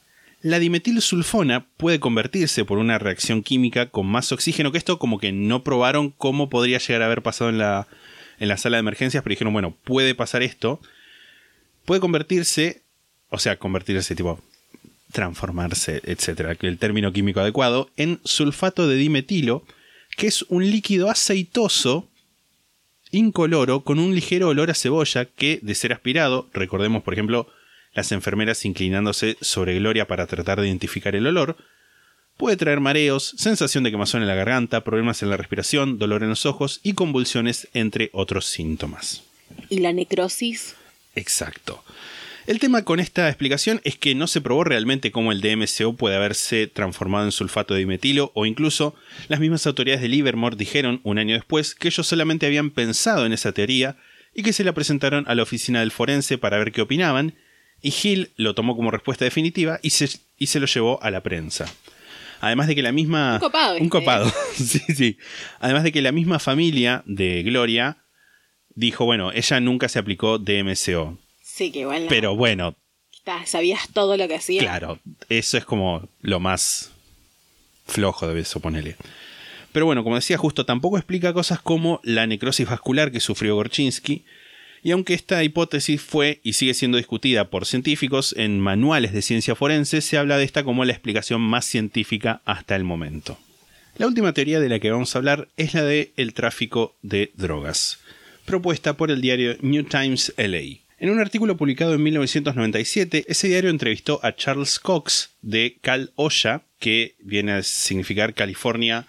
La 0.40 0.59
dimetilsulfona 0.59 1.66
puede 1.77 2.01
convertirse 2.01 2.64
por 2.64 2.79
una 2.79 2.99
reacción 2.99 3.43
química 3.43 3.90
con 3.90 4.07
más 4.07 4.33
oxígeno, 4.33 4.73
que 4.73 4.79
esto 4.79 4.99
como 4.99 5.19
que 5.19 5.33
no 5.33 5.62
probaron 5.62 6.11
cómo 6.11 6.49
podría 6.49 6.79
llegar 6.79 7.03
a 7.03 7.07
haber 7.07 7.23
pasado 7.23 7.51
en 7.51 7.59
la, 7.59 7.87
en 8.38 8.49
la 8.49 8.57
sala 8.57 8.79
de 8.79 8.81
emergencias, 8.81 9.23
pero 9.23 9.35
dijeron, 9.35 9.53
bueno, 9.53 9.77
puede 9.85 10.14
pasar 10.14 10.43
esto. 10.43 10.81
Puede 11.85 12.01
convertirse, 12.01 12.85
o 13.29 13.38
sea, 13.38 13.59
convertirse 13.59 14.14
tipo 14.14 14.43
transformarse, 15.12 16.01
etcétera, 16.05 16.57
el 16.59 16.79
término 16.79 17.12
químico 17.12 17.40
adecuado, 17.40 17.90
en 17.97 18.21
sulfato 18.25 18.88
de 18.88 18.95
dimetilo, 18.97 19.64
que 20.20 20.26
es 20.26 20.42
un 20.50 20.70
líquido 20.70 21.09
aceitoso 21.09 22.06
incoloro 23.11 23.85
con 23.85 23.98
un 23.98 24.14
ligero 24.14 24.48
olor 24.48 24.70
a 24.70 24.74
cebolla 24.74 25.24
que, 25.24 25.61
de 25.62 25.74
ser 25.74 25.94
aspirado, 25.94 26.50
recordemos 26.52 27.02
por 27.02 27.14
ejemplo 27.14 27.48
las 27.94 28.12
enfermeras 28.12 28.66
inclinándose 28.66 29.38
sobre 29.40 29.78
Gloria 29.78 30.06
para 30.06 30.26
tratar 30.26 30.61
de 30.61 30.66
identificar 30.66 31.16
el 31.16 31.26
olor, 31.26 31.56
puede 32.37 32.59
traer 32.59 32.80
mareos, 32.80 33.33
sensación 33.38 33.83
de 33.83 33.90
quemazón 33.90 34.20
en 34.20 34.28
la 34.28 34.35
garganta, 34.35 34.85
problemas 34.85 35.22
en 35.22 35.30
la 35.30 35.38
respiración, 35.38 35.98
dolor 35.98 36.22
en 36.22 36.28
los 36.28 36.44
ojos 36.44 36.80
y 36.83 36.92
convulsiones, 36.92 37.68
entre 37.72 38.11
otros 38.12 38.44
síntomas. 38.44 39.22
¿Y 39.70 39.78
la 39.78 39.94
necrosis? 39.94 40.76
Exacto. 41.14 41.83
El 42.51 42.59
tema 42.59 42.85
con 42.85 42.99
esta 42.99 43.29
explicación 43.29 43.81
es 43.85 43.97
que 43.97 44.17
no 44.17 44.27
se 44.27 44.41
probó 44.41 44.65
realmente 44.65 45.13
cómo 45.13 45.31
el 45.31 45.41
DMCO 45.41 45.95
puede 45.95 46.17
haberse 46.17 46.67
transformado 46.67 47.25
en 47.25 47.31
sulfato 47.31 47.75
de 47.75 47.79
dimetilo 47.79 48.33
o 48.35 48.45
incluso 48.45 48.97
las 49.29 49.39
mismas 49.39 49.69
autoridades 49.69 50.03
de 50.03 50.09
Livermore 50.09 50.57
dijeron 50.57 51.01
un 51.05 51.19
año 51.19 51.37
después 51.37 51.77
que 51.77 51.87
ellos 51.87 52.09
solamente 52.09 52.47
habían 52.47 52.73
pensado 52.73 53.25
en 53.25 53.33
esa 53.33 53.53
teoría 53.53 53.99
y 54.35 54.43
que 54.43 54.53
se 54.53 54.65
la 54.65 54.73
presentaron 54.73 55.27
a 55.29 55.37
la 55.37 55.45
oficina 55.45 55.79
del 55.79 55.93
forense 55.93 56.39
para 56.39 56.59
ver 56.59 56.73
qué 56.73 56.83
opinaban 56.83 57.37
y 57.83 57.95
Hill 58.03 58.33
lo 58.35 58.53
tomó 58.57 58.75
como 58.75 58.91
respuesta 58.91 59.25
definitiva 59.25 59.79
y 59.81 59.91
se, 59.91 60.09
y 60.37 60.49
se 60.49 60.59
lo 60.59 60.67
llevó 60.67 61.01
a 61.05 61.13
la 61.13 61.23
prensa. 61.23 61.73
Además 62.41 62.67
de 62.67 62.75
que 62.75 62.83
la 62.83 62.91
misma... 62.91 63.35
Un 63.35 63.39
copado 63.39 63.79
Un 63.79 63.89
copado, 63.89 64.33
sí, 64.55 64.81
sí. 64.93 65.19
Además 65.61 65.85
de 65.85 65.93
que 65.93 66.03
la 66.03 66.11
misma 66.11 66.41
familia 66.41 67.05
de 67.07 67.45
Gloria 67.45 67.99
dijo, 68.71 69.05
bueno, 69.05 69.31
ella 69.31 69.61
nunca 69.61 69.89
se 69.89 70.01
aplicó 70.01 70.41
DMCO. 70.41 71.17
Sí, 71.61 71.70
que 71.70 71.81
igual 71.81 72.05
no. 72.05 72.09
Pero 72.09 72.35
bueno, 72.35 72.75
sabías 73.44 73.90
todo 73.92 74.16
lo 74.16 74.27
que 74.29 74.37
hacía. 74.37 74.62
claro, 74.62 74.99
eso 75.29 75.59
es 75.59 75.66
como 75.66 76.09
lo 76.23 76.40
más 76.40 76.90
flojo 77.87 78.27
de 78.27 78.40
eso, 78.40 78.61
ponele. 78.61 78.96
Pero 79.70 79.85
bueno, 79.85 80.03
como 80.03 80.16
decía 80.16 80.38
justo, 80.38 80.64
tampoco 80.64 80.96
explica 80.96 81.35
cosas 81.35 81.61
como 81.61 82.01
la 82.03 82.27
necrosis 82.27 82.66
vascular 82.66 83.12
que 83.12 83.20
sufrió 83.20 83.57
Gorchinsky, 83.57 84.25
y 84.83 84.92
aunque 84.92 85.12
esta 85.12 85.44
hipótesis 85.44 86.01
fue 86.01 86.40
y 86.42 86.55
sigue 86.55 86.73
siendo 86.73 86.96
discutida 86.96 87.51
por 87.51 87.66
científicos 87.66 88.35
en 88.38 88.59
manuales 88.59 89.12
de 89.12 89.20
ciencia 89.20 89.55
forense, 89.55 90.01
se 90.01 90.16
habla 90.16 90.38
de 90.38 90.44
esta 90.44 90.64
como 90.64 90.87
la 90.87 90.92
explicación 90.92 91.42
más 91.42 91.66
científica 91.66 92.40
hasta 92.46 92.75
el 92.75 92.85
momento. 92.85 93.37
La 93.99 94.07
última 94.07 94.33
teoría 94.33 94.61
de 94.61 94.70
la 94.70 94.79
que 94.79 94.90
vamos 94.90 95.14
a 95.14 95.18
hablar 95.18 95.49
es 95.59 95.75
la 95.75 95.83
de 95.83 96.14
el 96.16 96.33
tráfico 96.33 96.96
de 97.03 97.33
drogas, 97.35 97.99
propuesta 98.46 98.96
por 98.96 99.11
el 99.11 99.20
diario 99.20 99.59
New 99.61 99.85
Times 99.85 100.33
LA. 100.38 100.89
En 101.01 101.09
un 101.09 101.19
artículo 101.19 101.57
publicado 101.57 101.95
en 101.95 102.03
1997, 102.03 103.25
ese 103.27 103.49
diario 103.49 103.71
entrevistó 103.71 104.21
a 104.23 104.37
Charles 104.37 104.79
Cox 104.79 105.31
de 105.41 105.79
Cal 105.81 106.13
OSHA, 106.15 106.65
que 106.79 107.17
viene 107.21 107.53
a 107.53 107.63
significar 107.63 108.35
California 108.35 109.07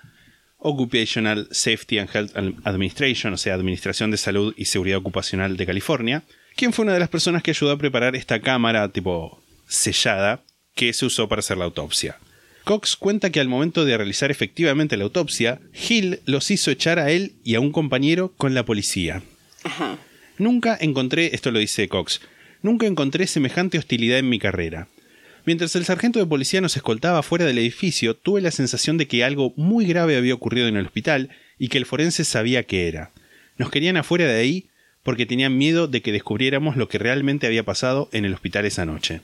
Occupational 0.58 1.50
Safety 1.52 2.00
and 2.00 2.10
Health 2.14 2.32
Administration, 2.64 3.34
o 3.34 3.38
sea, 3.38 3.56
Administración 3.56 4.10
de 4.10 4.16
Salud 4.16 4.54
y 4.56 4.66
Seguridad 4.66 5.00
Ocupacional 5.00 5.58
de 5.58 5.66
California, 5.66 6.24
quien 6.56 6.72
fue 6.72 6.84
una 6.84 6.94
de 6.94 7.02
las 7.02 7.10
personas 7.10 7.44
que 7.44 7.52
ayudó 7.52 7.74
a 7.74 7.78
preparar 7.78 8.16
esta 8.16 8.40
cámara 8.40 8.88
tipo 8.88 9.44
sellada 9.68 10.44
que 10.74 10.94
se 10.94 11.06
usó 11.06 11.28
para 11.28 11.42
hacer 11.42 11.58
la 11.58 11.66
autopsia. 11.66 12.18
Cox 12.64 12.96
cuenta 12.96 13.32
que 13.32 13.42
al 13.42 13.50
momento 13.50 13.84
de 13.84 13.98
realizar 13.98 14.32
efectivamente 14.32 14.96
la 14.96 15.04
autopsia, 15.04 15.60
Hill 15.90 16.22
los 16.26 16.52
hizo 16.52 16.72
echar 16.72 17.00
a 17.00 17.12
él 17.12 17.34
y 17.44 17.56
a 17.56 17.60
un 17.60 17.74
compañero 17.74 18.32
con 18.38 18.54
la 18.54 18.64
policía. 18.64 19.24
Ajá. 19.66 19.98
Nunca 20.42 20.76
encontré, 20.82 21.36
esto 21.36 21.52
lo 21.52 21.60
dice 21.60 21.88
Cox, 21.88 22.20
nunca 22.64 22.88
encontré 22.88 23.28
semejante 23.28 23.78
hostilidad 23.78 24.18
en 24.18 24.28
mi 24.28 24.40
carrera. 24.40 24.88
Mientras 25.46 25.76
el 25.76 25.86
sargento 25.86 26.18
de 26.18 26.26
policía 26.26 26.62
nos 26.62 26.76
escoltaba 26.76 27.22
fuera 27.22 27.46
del 27.46 27.60
edificio, 27.60 28.16
tuve 28.16 28.42
la 28.42 28.50
sensación 28.50 28.98
de 28.98 29.08
que 29.08 29.24
algo 29.24 29.54
muy 29.56 29.86
grave 29.86 30.18
había 30.18 30.34
ocurrido 30.34 30.68
en 30.68 30.78
el 30.78 30.88
hospital 30.88 31.30
y 31.60 31.68
que 31.68 31.78
el 31.78 31.86
forense 31.86 32.24
sabía 32.24 32.64
qué 32.64 32.88
era. 32.88 33.12
Nos 33.58 33.70
querían 33.70 33.98
afuera 33.98 34.26
de 34.26 34.40
ahí 34.40 34.66
porque 35.04 35.28
tenían 35.28 35.60
miedo 35.60 35.88
de 35.88 36.02
que 36.02 36.12
descubriéramos 36.12 36.76
lo 36.76 36.90
que 36.90 36.98
realmente 36.98 37.46
había 37.46 37.62
pasado 37.62 38.10
en 38.12 38.26
el 38.26 38.34
hospital 38.34 38.66
esa 38.66 38.84
noche. 38.84 39.22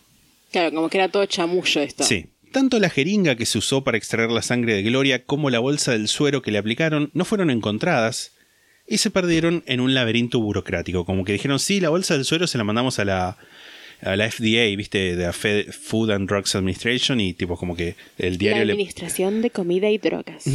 Claro, 0.52 0.70
como 0.72 0.88
que 0.88 1.00
era 1.00 1.10
todo 1.10 1.26
chamullo 1.26 1.82
esto. 1.82 2.04
Sí. 2.04 2.28
Tanto 2.52 2.78
la 2.78 2.92
jeringa 2.92 3.36
que 3.36 3.48
se 3.48 3.58
usó 3.58 3.84
para 3.84 3.98
extraer 3.98 4.30
la 4.30 4.44
sangre 4.44 4.76
de 4.76 4.84
Gloria 4.84 5.26
como 5.26 5.50
la 5.50 5.58
bolsa 5.58 5.94
del 5.94 6.10
suero 6.10 6.44
que 6.44 6.52
le 6.52 6.60
aplicaron 6.60 7.10
no 7.16 7.26
fueron 7.26 7.50
encontradas 7.50 8.37
y 8.88 8.98
se 9.00 9.12
perdieron 9.12 9.64
en 9.68 9.80
un 9.82 9.94
laberinto 9.94 10.40
burocrático. 10.40 11.06
Como 11.06 11.26
que 11.26 11.34
dijeron, 11.34 11.60
sí, 11.60 11.80
la 11.80 11.90
bolsa 11.90 12.14
del 12.16 12.26
suero 12.26 12.48
se 12.48 12.58
la 12.58 12.64
mandamos 12.64 13.00
a 13.00 13.06
la, 13.06 13.38
a 14.02 14.16
la 14.16 14.32
FDA, 14.32 14.76
viste, 14.78 15.16
de 15.16 15.24
la 15.26 15.34
Fed- 15.34 15.72
Food 15.74 16.12
and 16.12 16.30
Drugs 16.30 16.56
Administration 16.56 17.20
y 17.20 17.34
tipo 17.34 17.58
como 17.58 17.76
que 17.76 17.96
el 18.18 18.34
La 18.34 18.38
diario 18.38 18.66
le... 18.66 18.74
Administración 18.74 19.42
de 19.42 19.50
Comida 19.50 19.90
y 19.90 19.98
Drogas. 19.98 20.46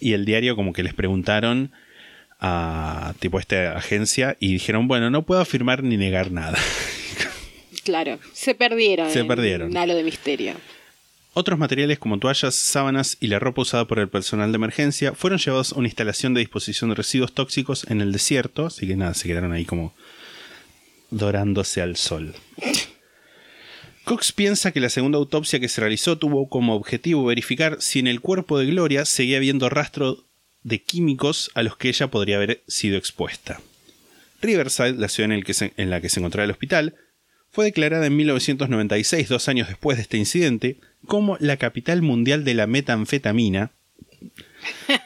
Y 0.00 0.12
el 0.12 0.24
diario 0.24 0.56
como 0.56 0.72
que 0.72 0.82
les 0.82 0.94
preguntaron 0.94 1.70
a 2.40 3.14
tipo 3.18 3.40
esta 3.40 3.76
agencia 3.76 4.36
y 4.40 4.52
dijeron, 4.52 4.86
bueno, 4.88 5.10
no 5.10 5.24
puedo 5.26 5.40
afirmar 5.40 5.82
ni 5.82 5.96
negar 5.96 6.30
nada. 6.30 6.56
Claro, 7.84 8.18
se 8.32 8.54
perdieron. 8.54 9.10
Se 9.10 9.24
perdieron. 9.24 9.76
Halo 9.76 9.94
de 9.94 10.04
misterio. 10.04 10.54
Otros 11.38 11.56
materiales 11.56 12.00
como 12.00 12.18
toallas, 12.18 12.56
sábanas 12.56 13.16
y 13.20 13.28
la 13.28 13.38
ropa 13.38 13.62
usada 13.62 13.86
por 13.86 14.00
el 14.00 14.08
personal 14.08 14.50
de 14.50 14.56
emergencia 14.56 15.14
fueron 15.14 15.38
llevados 15.38 15.72
a 15.72 15.76
una 15.78 15.86
instalación 15.86 16.34
de 16.34 16.40
disposición 16.40 16.90
de 16.90 16.96
residuos 16.96 17.32
tóxicos 17.32 17.86
en 17.88 18.00
el 18.00 18.10
desierto, 18.10 18.66
así 18.66 18.88
que 18.88 18.96
nada, 18.96 19.14
se 19.14 19.28
quedaron 19.28 19.52
ahí 19.52 19.64
como 19.64 19.94
dorándose 21.12 21.80
al 21.80 21.94
sol. 21.94 22.34
Cox 24.02 24.32
piensa 24.32 24.72
que 24.72 24.80
la 24.80 24.88
segunda 24.88 25.18
autopsia 25.18 25.60
que 25.60 25.68
se 25.68 25.80
realizó 25.80 26.18
tuvo 26.18 26.48
como 26.48 26.74
objetivo 26.74 27.24
verificar 27.26 27.76
si 27.78 28.00
en 28.00 28.08
el 28.08 28.20
cuerpo 28.20 28.58
de 28.58 28.66
Gloria 28.66 29.04
seguía 29.04 29.36
habiendo 29.36 29.68
rastro 29.68 30.24
de 30.64 30.82
químicos 30.82 31.52
a 31.54 31.62
los 31.62 31.76
que 31.76 31.88
ella 31.90 32.08
podría 32.08 32.34
haber 32.34 32.64
sido 32.66 32.96
expuesta. 32.96 33.60
Riverside, 34.42 34.94
la 34.94 35.08
ciudad 35.08 35.26
en, 35.30 35.36
el 35.38 35.44
que 35.44 35.54
se- 35.54 35.72
la 35.76 36.00
que 36.00 36.08
se 36.08 36.18
encontraba 36.18 36.46
el 36.46 36.50
hospital, 36.50 36.96
fue 37.52 37.64
declarada 37.66 38.06
en 38.06 38.16
1996, 38.16 39.28
dos 39.28 39.48
años 39.48 39.68
después 39.68 39.98
de 39.98 40.02
este 40.02 40.16
incidente, 40.16 40.80
como 41.06 41.36
la 41.40 41.56
capital 41.56 42.02
mundial 42.02 42.44
de 42.44 42.54
la 42.54 42.66
metanfetamina 42.66 43.72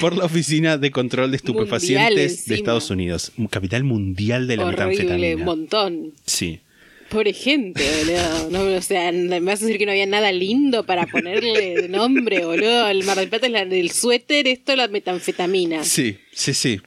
por 0.00 0.16
la 0.16 0.24
Oficina 0.24 0.76
de 0.78 0.90
Control 0.90 1.30
de 1.30 1.36
Estupefacientes 1.36 2.10
Mundial 2.10 2.14
de 2.16 2.24
encima. 2.32 2.56
Estados 2.56 2.90
Unidos. 2.90 3.32
Capital 3.50 3.84
mundial 3.84 4.46
de 4.46 4.56
la 4.56 4.66
Horrible, 4.66 4.84
un 4.84 4.88
metanfetamina. 4.90 5.44
montón. 5.44 6.12
Sí. 6.26 6.60
Pobre 7.08 7.32
gente, 7.32 7.82
boludo. 7.98 8.50
No, 8.50 8.76
o 8.76 8.82
sea, 8.82 9.12
me 9.12 9.38
vas 9.40 9.62
a 9.62 9.66
decir 9.66 9.78
que 9.78 9.86
no 9.86 9.92
había 9.92 10.06
nada 10.06 10.32
lindo 10.32 10.84
para 10.84 11.06
ponerle 11.06 11.82
de 11.82 11.88
nombre, 11.88 12.44
boludo. 12.44 12.88
El 12.88 13.04
Mar 13.04 13.18
del 13.18 13.28
Plata 13.28 13.46
es 13.46 13.52
la 13.52 13.64
del 13.64 13.90
suéter, 13.92 14.48
esto 14.48 14.74
la 14.74 14.88
metanfetamina. 14.88 15.84
Sí, 15.84 16.18
sí, 16.32 16.54
sí. 16.54 16.80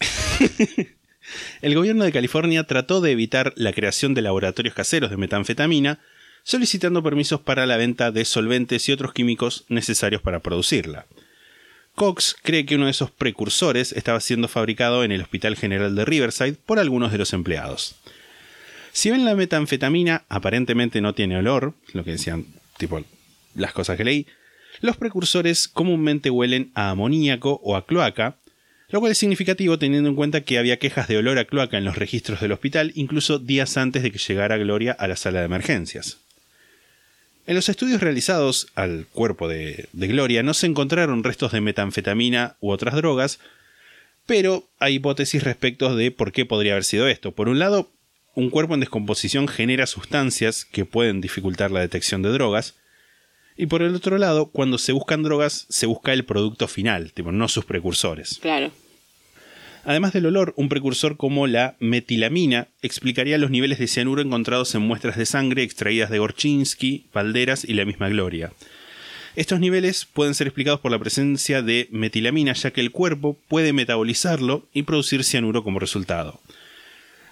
El 1.60 1.74
gobierno 1.74 2.04
de 2.04 2.12
California 2.12 2.64
trató 2.64 3.00
de 3.00 3.12
evitar 3.12 3.52
la 3.56 3.72
creación 3.72 4.14
de 4.14 4.22
laboratorios 4.22 4.74
caseros 4.74 5.10
de 5.10 5.16
metanfetamina, 5.16 6.00
solicitando 6.44 7.02
permisos 7.02 7.40
para 7.40 7.66
la 7.66 7.76
venta 7.76 8.10
de 8.10 8.24
solventes 8.24 8.88
y 8.88 8.92
otros 8.92 9.12
químicos 9.12 9.64
necesarios 9.68 10.22
para 10.22 10.40
producirla. 10.40 11.06
Cox 11.94 12.36
cree 12.42 12.64
que 12.64 12.76
uno 12.76 12.86
de 12.86 12.90
esos 12.90 13.10
precursores 13.10 13.92
estaba 13.92 14.20
siendo 14.20 14.48
fabricado 14.48 15.04
en 15.04 15.12
el 15.12 15.20
Hospital 15.20 15.56
General 15.56 15.94
de 15.94 16.04
Riverside 16.04 16.54
por 16.54 16.78
algunos 16.78 17.12
de 17.12 17.18
los 17.18 17.32
empleados. 17.32 17.96
Si 18.92 19.10
bien 19.10 19.24
la 19.24 19.34
metanfetamina 19.34 20.24
aparentemente 20.28 21.00
no 21.00 21.14
tiene 21.14 21.36
olor, 21.36 21.74
lo 21.92 22.04
que 22.04 22.12
decían 22.12 22.46
tipo 22.78 23.02
las 23.54 23.72
cosas 23.72 23.96
que 23.96 24.04
leí, 24.04 24.26
los 24.80 24.96
precursores 24.96 25.68
comúnmente 25.68 26.30
huelen 26.30 26.70
a 26.74 26.90
amoníaco 26.90 27.60
o 27.62 27.76
a 27.76 27.86
cloaca, 27.86 28.36
lo 28.92 29.00
cual 29.00 29.12
es 29.12 29.18
significativo 29.18 29.78
teniendo 29.78 30.10
en 30.10 30.14
cuenta 30.14 30.42
que 30.42 30.58
había 30.58 30.78
quejas 30.78 31.08
de 31.08 31.16
olor 31.16 31.38
a 31.38 31.46
cloaca 31.46 31.78
en 31.78 31.84
los 31.84 31.96
registros 31.96 32.40
del 32.40 32.52
hospital 32.52 32.92
incluso 32.94 33.38
días 33.38 33.76
antes 33.78 34.02
de 34.02 34.12
que 34.12 34.18
llegara 34.18 34.58
Gloria 34.58 34.92
a 34.92 35.08
la 35.08 35.16
sala 35.16 35.40
de 35.40 35.46
emergencias. 35.46 36.18
En 37.46 37.56
los 37.56 37.68
estudios 37.70 38.02
realizados 38.02 38.68
al 38.74 39.06
cuerpo 39.10 39.48
de, 39.48 39.88
Gloria 39.92 40.42
no 40.42 40.54
se 40.54 40.66
encontraron 40.66 41.24
restos 41.24 41.52
de 41.52 41.62
metanfetamina 41.62 42.56
u 42.60 42.70
otras 42.70 42.94
drogas, 42.94 43.40
pero 44.26 44.68
hay 44.78 44.96
hipótesis 44.96 45.42
respecto 45.42 45.96
de 45.96 46.10
por 46.12 46.30
qué 46.30 46.44
podría 46.44 46.72
haber 46.72 46.84
sido 46.84 47.08
esto. 47.08 47.32
Por 47.32 47.48
un 47.48 47.58
lado, 47.58 47.90
un 48.34 48.50
cuerpo 48.50 48.74
en 48.74 48.80
descomposición 48.80 49.48
genera 49.48 49.86
sustancias 49.86 50.64
que 50.64 50.84
pueden 50.84 51.20
dificultar 51.20 51.70
la 51.72 51.80
detección 51.80 52.22
de 52.22 52.30
drogas, 52.30 52.76
y 53.56 53.66
por 53.66 53.82
el 53.82 53.94
otro 53.94 54.18
lado, 54.18 54.46
cuando 54.46 54.78
se 54.78 54.92
buscan 54.92 55.22
drogas, 55.22 55.66
se 55.68 55.86
busca 55.86 56.12
el 56.12 56.24
producto 56.24 56.68
final, 56.68 57.12
tipo, 57.12 57.32
no 57.32 57.48
sus 57.48 57.64
precursores. 57.64 58.38
Claro. 58.40 58.70
Además 59.84 60.12
del 60.12 60.26
olor, 60.26 60.54
un 60.56 60.68
precursor 60.68 61.16
como 61.16 61.46
la 61.46 61.76
metilamina 61.80 62.68
explicaría 62.82 63.38
los 63.38 63.50
niveles 63.50 63.78
de 63.78 63.88
cianuro 63.88 64.22
encontrados 64.22 64.74
en 64.74 64.82
muestras 64.82 65.16
de 65.16 65.26
sangre 65.26 65.64
extraídas 65.64 66.10
de 66.10 66.18
Gorchinsky, 66.18 67.06
Valderas 67.12 67.64
y 67.64 67.74
la 67.74 67.84
misma 67.84 68.08
Gloria. 68.08 68.52
Estos 69.34 69.60
niveles 69.60 70.04
pueden 70.04 70.34
ser 70.34 70.46
explicados 70.46 70.80
por 70.80 70.92
la 70.92 70.98
presencia 70.98 71.62
de 71.62 71.88
metilamina, 71.90 72.52
ya 72.52 72.70
que 72.70 72.82
el 72.82 72.90
cuerpo 72.92 73.38
puede 73.48 73.72
metabolizarlo 73.72 74.68
y 74.72 74.82
producir 74.82 75.24
cianuro 75.24 75.64
como 75.64 75.80
resultado. 75.80 76.40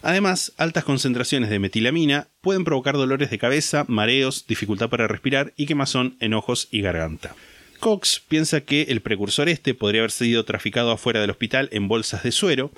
Además, 0.02 0.52
altas 0.56 0.84
concentraciones 0.84 1.50
de 1.50 1.58
metilamina 1.58 2.28
pueden 2.40 2.64
provocar 2.64 2.94
dolores 2.94 3.30
de 3.30 3.38
cabeza, 3.38 3.84
mareos, 3.86 4.46
dificultad 4.46 4.88
para 4.88 5.06
respirar 5.06 5.52
y 5.56 5.66
quemazón 5.66 6.16
en 6.20 6.32
ojos 6.32 6.68
y 6.70 6.80
garganta. 6.80 7.36
Cox 7.80 8.22
piensa 8.28 8.60
que 8.60 8.82
el 8.82 9.00
precursor 9.00 9.48
este 9.48 9.74
podría 9.74 10.02
haber 10.02 10.10
sido 10.12 10.44
traficado 10.44 10.90
afuera 10.92 11.20
del 11.20 11.30
hospital 11.30 11.68
en 11.72 11.88
bolsas 11.88 12.22
de 12.22 12.30
suero 12.32 12.70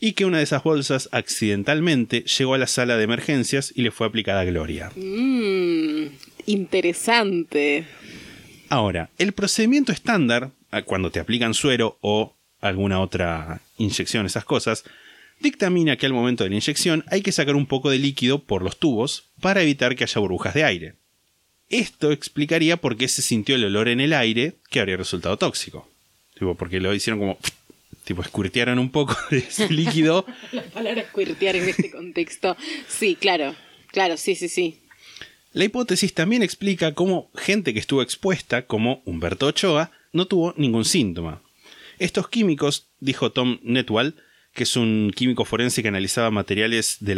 y 0.00 0.12
que 0.12 0.24
una 0.24 0.38
de 0.38 0.44
esas 0.44 0.62
bolsas 0.62 1.08
accidentalmente 1.12 2.22
llegó 2.22 2.54
a 2.54 2.58
la 2.58 2.66
sala 2.66 2.96
de 2.96 3.04
emergencias 3.04 3.72
y 3.74 3.82
le 3.82 3.90
fue 3.90 4.06
aplicada 4.06 4.40
a 4.40 4.44
Gloria. 4.44 4.90
Mmm, 4.96 6.06
interesante. 6.46 7.84
Ahora, 8.68 9.10
el 9.18 9.32
procedimiento 9.32 9.92
estándar, 9.92 10.50
a- 10.70 10.82
cuando 10.82 11.10
te 11.10 11.20
aplican 11.20 11.54
suero 11.54 11.96
o 12.00 12.36
alguna 12.60 13.00
otra 13.00 13.60
inyección, 13.78 14.26
esas 14.26 14.44
cosas, 14.44 14.84
dictamina 15.40 15.96
que 15.96 16.06
al 16.06 16.12
momento 16.12 16.44
de 16.44 16.50
la 16.50 16.56
inyección 16.56 17.04
hay 17.10 17.22
que 17.22 17.32
sacar 17.32 17.54
un 17.56 17.66
poco 17.66 17.90
de 17.90 17.98
líquido 17.98 18.40
por 18.44 18.62
los 18.62 18.78
tubos 18.78 19.30
para 19.40 19.62
evitar 19.62 19.96
que 19.96 20.04
haya 20.04 20.20
burbujas 20.20 20.54
de 20.54 20.64
aire. 20.64 20.94
Esto 21.70 22.12
explicaría 22.12 22.78
por 22.78 22.96
qué 22.96 23.08
se 23.08 23.22
sintió 23.22 23.54
el 23.54 23.64
olor 23.64 23.88
en 23.88 24.00
el 24.00 24.12
aire 24.12 24.54
que 24.70 24.80
habría 24.80 24.96
resultado 24.96 25.36
tóxico. 25.36 25.88
Tipo, 26.34 26.54
porque 26.54 26.80
lo 26.80 26.94
hicieron 26.94 27.18
como... 27.18 27.38
Tipo, 28.04 28.22
escurtearon 28.22 28.78
un 28.78 28.90
poco 28.90 29.14
de 29.30 29.38
ese 29.38 29.68
líquido 29.72 30.24
La 30.52 30.62
palabra 30.62 31.04
squirtear 31.10 31.56
en 31.56 31.68
este 31.68 31.90
contexto. 31.90 32.56
Sí, 32.88 33.16
claro. 33.16 33.54
Claro, 33.92 34.16
sí, 34.16 34.34
sí, 34.34 34.48
sí. 34.48 34.78
La 35.52 35.64
hipótesis 35.64 36.14
también 36.14 36.42
explica 36.42 36.94
cómo 36.94 37.30
gente 37.34 37.74
que 37.74 37.80
estuvo 37.80 38.00
expuesta, 38.00 38.66
como 38.66 39.02
Humberto 39.04 39.46
Ochoa, 39.46 39.90
no 40.12 40.26
tuvo 40.26 40.54
ningún 40.56 40.84
síntoma. 40.84 41.42
Estos 41.98 42.28
químicos, 42.28 42.86
dijo 43.00 43.32
Tom 43.32 43.58
Netwall, 43.62 44.14
que 44.54 44.62
es 44.64 44.76
un 44.76 45.12
químico 45.14 45.44
forense 45.44 45.82
que 45.82 45.88
analizaba 45.88 46.30
materiales 46.30 46.98
de 47.00 47.14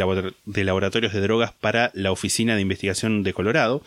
laboratorios 0.63 1.13
de 1.13 1.21
drogas 1.21 1.53
para 1.53 1.91
la 1.93 2.11
Oficina 2.11 2.55
de 2.55 2.61
Investigación 2.61 3.23
de 3.23 3.33
Colorado, 3.33 3.83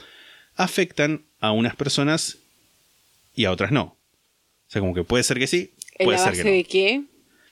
afectan 0.56 1.22
a 1.40 1.52
unas 1.52 1.76
personas 1.76 2.38
y 3.34 3.44
a 3.44 3.50
otras 3.50 3.72
no. 3.72 3.82
O 3.82 3.96
sea, 4.68 4.80
como 4.80 4.94
que 4.94 5.04
puede 5.04 5.24
ser 5.24 5.38
que 5.38 5.46
sí, 5.46 5.72
¿En 5.98 6.06
puede 6.06 6.18
ser 6.18 6.32
que 6.32 6.44
no. 6.44 6.50
de 6.50 6.64
qué? 6.64 7.02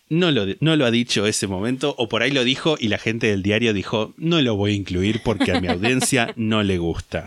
No 0.09 0.31
lo, 0.31 0.47
no 0.61 0.77
lo 0.77 0.85
ha 0.85 0.91
dicho 0.91 1.27
ese 1.27 1.47
momento, 1.47 1.95
o 1.97 2.09
por 2.09 2.23
ahí 2.23 2.31
lo 2.31 2.45
dijo 2.45 2.77
y 2.79 2.89
la 2.89 2.99
gente 2.99 3.29
del 3.29 3.43
diario 3.43 3.73
dijo, 3.73 4.13
no 4.19 4.41
lo 4.43 4.57
voy 4.57 4.73
a 4.73 4.77
incluir 4.77 5.23
porque 5.25 5.53
a 5.53 5.61
mi 5.61 5.69
audiencia 5.69 6.33
no 6.37 6.63
le 6.63 6.79
gusta. 6.79 7.27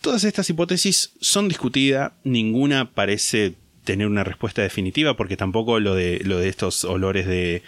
Todas 0.00 0.24
estas 0.24 0.48
hipótesis 0.48 1.12
son 1.20 1.48
discutidas, 1.48 2.12
ninguna 2.24 2.92
parece 2.92 3.54
tener 3.84 4.06
una 4.06 4.24
respuesta 4.24 4.62
definitiva 4.62 5.16
porque 5.16 5.36
tampoco 5.36 5.80
lo 5.80 5.94
de, 5.94 6.20
lo 6.24 6.38
de 6.38 6.48
estos 6.48 6.84
olores 6.84 7.26
de 7.26 7.62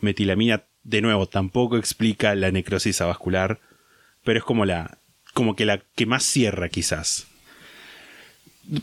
metilamina, 0.00 0.64
de 0.82 1.02
nuevo, 1.02 1.26
tampoco 1.26 1.76
explica 1.76 2.34
la 2.34 2.50
necrosis 2.50 3.00
avascular, 3.00 3.60
pero 4.24 4.38
es 4.38 4.44
como 4.44 4.64
la 4.64 4.98
como 5.32 5.56
que 5.56 5.64
la 5.64 5.80
que 5.94 6.06
más 6.06 6.24
cierra 6.24 6.68
quizás. 6.68 7.26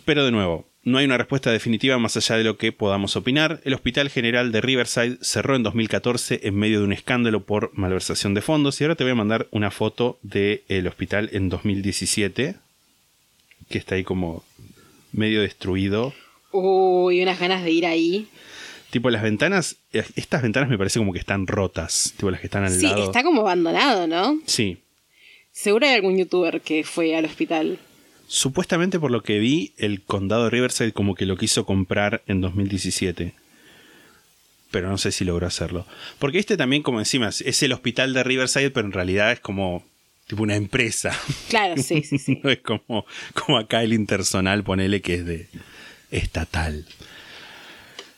Pero 0.05 0.25
de 0.25 0.31
nuevo, 0.31 0.67
no 0.83 0.97
hay 0.97 1.05
una 1.05 1.17
respuesta 1.17 1.51
definitiva 1.51 1.97
más 1.97 2.17
allá 2.17 2.37
de 2.37 2.43
lo 2.43 2.57
que 2.57 2.71
podamos 2.71 3.15
opinar. 3.15 3.61
El 3.63 3.73
Hospital 3.73 4.09
General 4.09 4.51
de 4.51 4.61
Riverside 4.61 5.17
cerró 5.21 5.55
en 5.55 5.63
2014 5.63 6.41
en 6.43 6.55
medio 6.55 6.79
de 6.79 6.85
un 6.85 6.93
escándalo 6.93 7.43
por 7.45 7.71
malversación 7.77 8.33
de 8.33 8.41
fondos 8.41 8.79
y 8.79 8.83
ahora 8.83 8.95
te 8.95 9.03
voy 9.03 9.11
a 9.11 9.15
mandar 9.15 9.47
una 9.51 9.71
foto 9.71 10.19
del 10.21 10.87
hospital 10.87 11.29
en 11.33 11.49
2017 11.49 12.55
que 13.69 13.77
está 13.77 13.95
ahí 13.95 14.03
como 14.03 14.43
medio 15.11 15.41
destruido. 15.41 16.13
Uy, 16.51 17.21
unas 17.21 17.39
ganas 17.39 17.63
de 17.63 17.71
ir 17.71 17.85
ahí. 17.85 18.27
Tipo 18.89 19.11
las 19.11 19.21
ventanas, 19.21 19.75
eh, 19.93 20.03
estas 20.15 20.41
ventanas 20.41 20.67
me 20.69 20.77
parece 20.77 20.97
como 20.97 21.13
que 21.13 21.19
están 21.19 21.45
rotas, 21.45 22.13
tipo 22.17 22.31
las 22.31 22.39
que 22.39 22.47
están 22.47 22.63
al 22.63 22.71
Sí, 22.71 22.87
lado. 22.87 23.03
está 23.03 23.21
como 23.21 23.41
abandonado, 23.41 24.07
¿no? 24.07 24.39
Sí, 24.47 24.79
Seguro 25.51 25.85
hay 25.85 25.93
algún 25.93 26.17
youtuber 26.17 26.61
que 26.61 26.83
fue 26.83 27.15
al 27.15 27.25
hospital. 27.25 27.79
Supuestamente 28.27 28.99
por 28.99 29.11
lo 29.11 29.23
que 29.23 29.39
vi, 29.39 29.73
el 29.77 30.01
condado 30.01 30.45
de 30.45 30.49
Riverside 30.51 30.93
como 30.93 31.15
que 31.15 31.25
lo 31.25 31.37
quiso 31.37 31.65
comprar 31.65 32.23
en 32.27 32.41
2017. 32.41 33.33
Pero 34.71 34.89
no 34.89 34.97
sé 34.97 35.11
si 35.11 35.25
logró 35.25 35.47
hacerlo. 35.47 35.85
Porque 36.19 36.37
este 36.37 36.55
también, 36.55 36.83
como 36.83 36.99
encima, 36.99 37.29
es 37.29 37.63
el 37.63 37.73
hospital 37.73 38.13
de 38.13 38.23
Riverside, 38.23 38.69
pero 38.69 38.85
en 38.85 38.93
realidad 38.93 39.31
es 39.31 39.39
como 39.39 39.83
tipo 40.27 40.43
una 40.43 40.55
empresa. 40.55 41.11
Claro, 41.49 41.81
sí, 41.81 42.03
sí, 42.03 42.19
sí. 42.19 42.39
no 42.43 42.51
es 42.51 42.59
como, 42.59 43.05
como 43.33 43.57
acá 43.57 43.83
el 43.83 43.93
Intersonal, 43.93 44.63
ponele 44.63 45.01
que 45.01 45.15
es 45.15 45.25
de 45.25 45.49
estatal. 46.11 46.85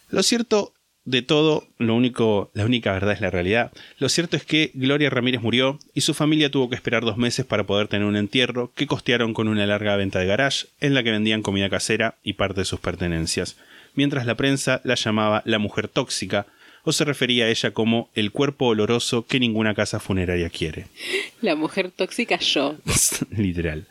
Lo 0.09 0.21
cierto 0.23 0.73
de 1.11 1.21
todo, 1.21 1.67
lo 1.77 1.93
único, 1.93 2.49
la 2.53 2.65
única 2.65 2.93
verdad 2.93 3.13
es 3.13 3.21
la 3.21 3.29
realidad. 3.29 3.71
Lo 3.99 4.07
cierto 4.07 4.37
es 4.37 4.45
que 4.45 4.71
Gloria 4.73 5.09
Ramírez 5.09 5.41
murió 5.41 5.77
y 5.93 6.01
su 6.01 6.13
familia 6.13 6.49
tuvo 6.49 6.69
que 6.69 6.75
esperar 6.75 7.03
dos 7.03 7.17
meses 7.17 7.45
para 7.45 7.65
poder 7.65 7.89
tener 7.89 8.07
un 8.07 8.15
entierro 8.15 8.71
que 8.73 8.87
costearon 8.87 9.33
con 9.33 9.49
una 9.49 9.65
larga 9.65 9.97
venta 9.97 10.19
de 10.19 10.25
garage 10.25 10.67
en 10.79 10.93
la 10.93 11.03
que 11.03 11.11
vendían 11.11 11.41
comida 11.41 11.69
casera 11.69 12.15
y 12.23 12.33
parte 12.33 12.61
de 12.61 12.65
sus 12.65 12.79
pertenencias, 12.79 13.57
mientras 13.93 14.25
la 14.25 14.35
prensa 14.35 14.79
la 14.85 14.95
llamaba 14.95 15.43
la 15.45 15.59
mujer 15.59 15.89
tóxica 15.89 16.47
o 16.83 16.93
se 16.93 17.03
refería 17.03 17.45
a 17.45 17.49
ella 17.49 17.71
como 17.71 18.09
el 18.15 18.31
cuerpo 18.31 18.67
oloroso 18.67 19.27
que 19.27 19.39
ninguna 19.39 19.75
casa 19.75 19.99
funeraria 19.99 20.49
quiere. 20.49 20.87
La 21.41 21.55
mujer 21.55 21.91
tóxica 21.91 22.39
yo. 22.39 22.77
Literal. 23.29 23.85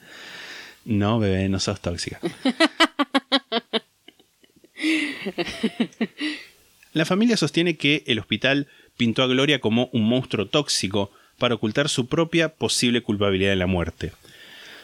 No, 0.85 1.21
bebé, 1.21 1.49
no 1.49 1.61
sos 1.61 1.81
tóxica. 1.81 2.19
La 6.93 7.05
familia 7.05 7.37
sostiene 7.37 7.77
que 7.77 8.03
el 8.07 8.19
hospital 8.19 8.67
pintó 8.97 9.23
a 9.23 9.27
Gloria 9.27 9.61
como 9.61 9.89
un 9.93 10.09
monstruo 10.09 10.47
tóxico 10.47 11.11
para 11.39 11.55
ocultar 11.55 11.89
su 11.89 12.07
propia 12.07 12.55
posible 12.55 13.03
culpabilidad 13.03 13.53
en 13.53 13.61
la 13.61 13.67
muerte. 13.67 14.13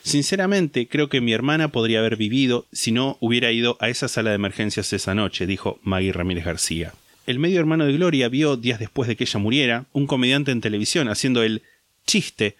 Sinceramente, 0.02 0.86
creo 0.86 1.08
que 1.08 1.20
mi 1.20 1.32
hermana 1.32 1.68
podría 1.68 1.98
haber 1.98 2.16
vivido 2.16 2.66
si 2.72 2.92
no 2.92 3.18
hubiera 3.20 3.50
ido 3.50 3.76
a 3.80 3.88
esa 3.88 4.06
sala 4.06 4.30
de 4.30 4.36
emergencias 4.36 4.92
esa 4.92 5.14
noche, 5.16 5.46
dijo 5.46 5.80
Maggie 5.82 6.12
Ramírez 6.12 6.44
García. 6.44 6.92
El 7.26 7.40
medio 7.40 7.58
hermano 7.58 7.86
de 7.86 7.92
Gloria 7.92 8.28
vio, 8.28 8.56
días 8.56 8.78
después 8.78 9.08
de 9.08 9.16
que 9.16 9.24
ella 9.24 9.40
muriera, 9.40 9.86
un 9.92 10.06
comediante 10.06 10.52
en 10.52 10.60
televisión 10.60 11.08
haciendo 11.08 11.42
el 11.42 11.62
chiste 12.06 12.54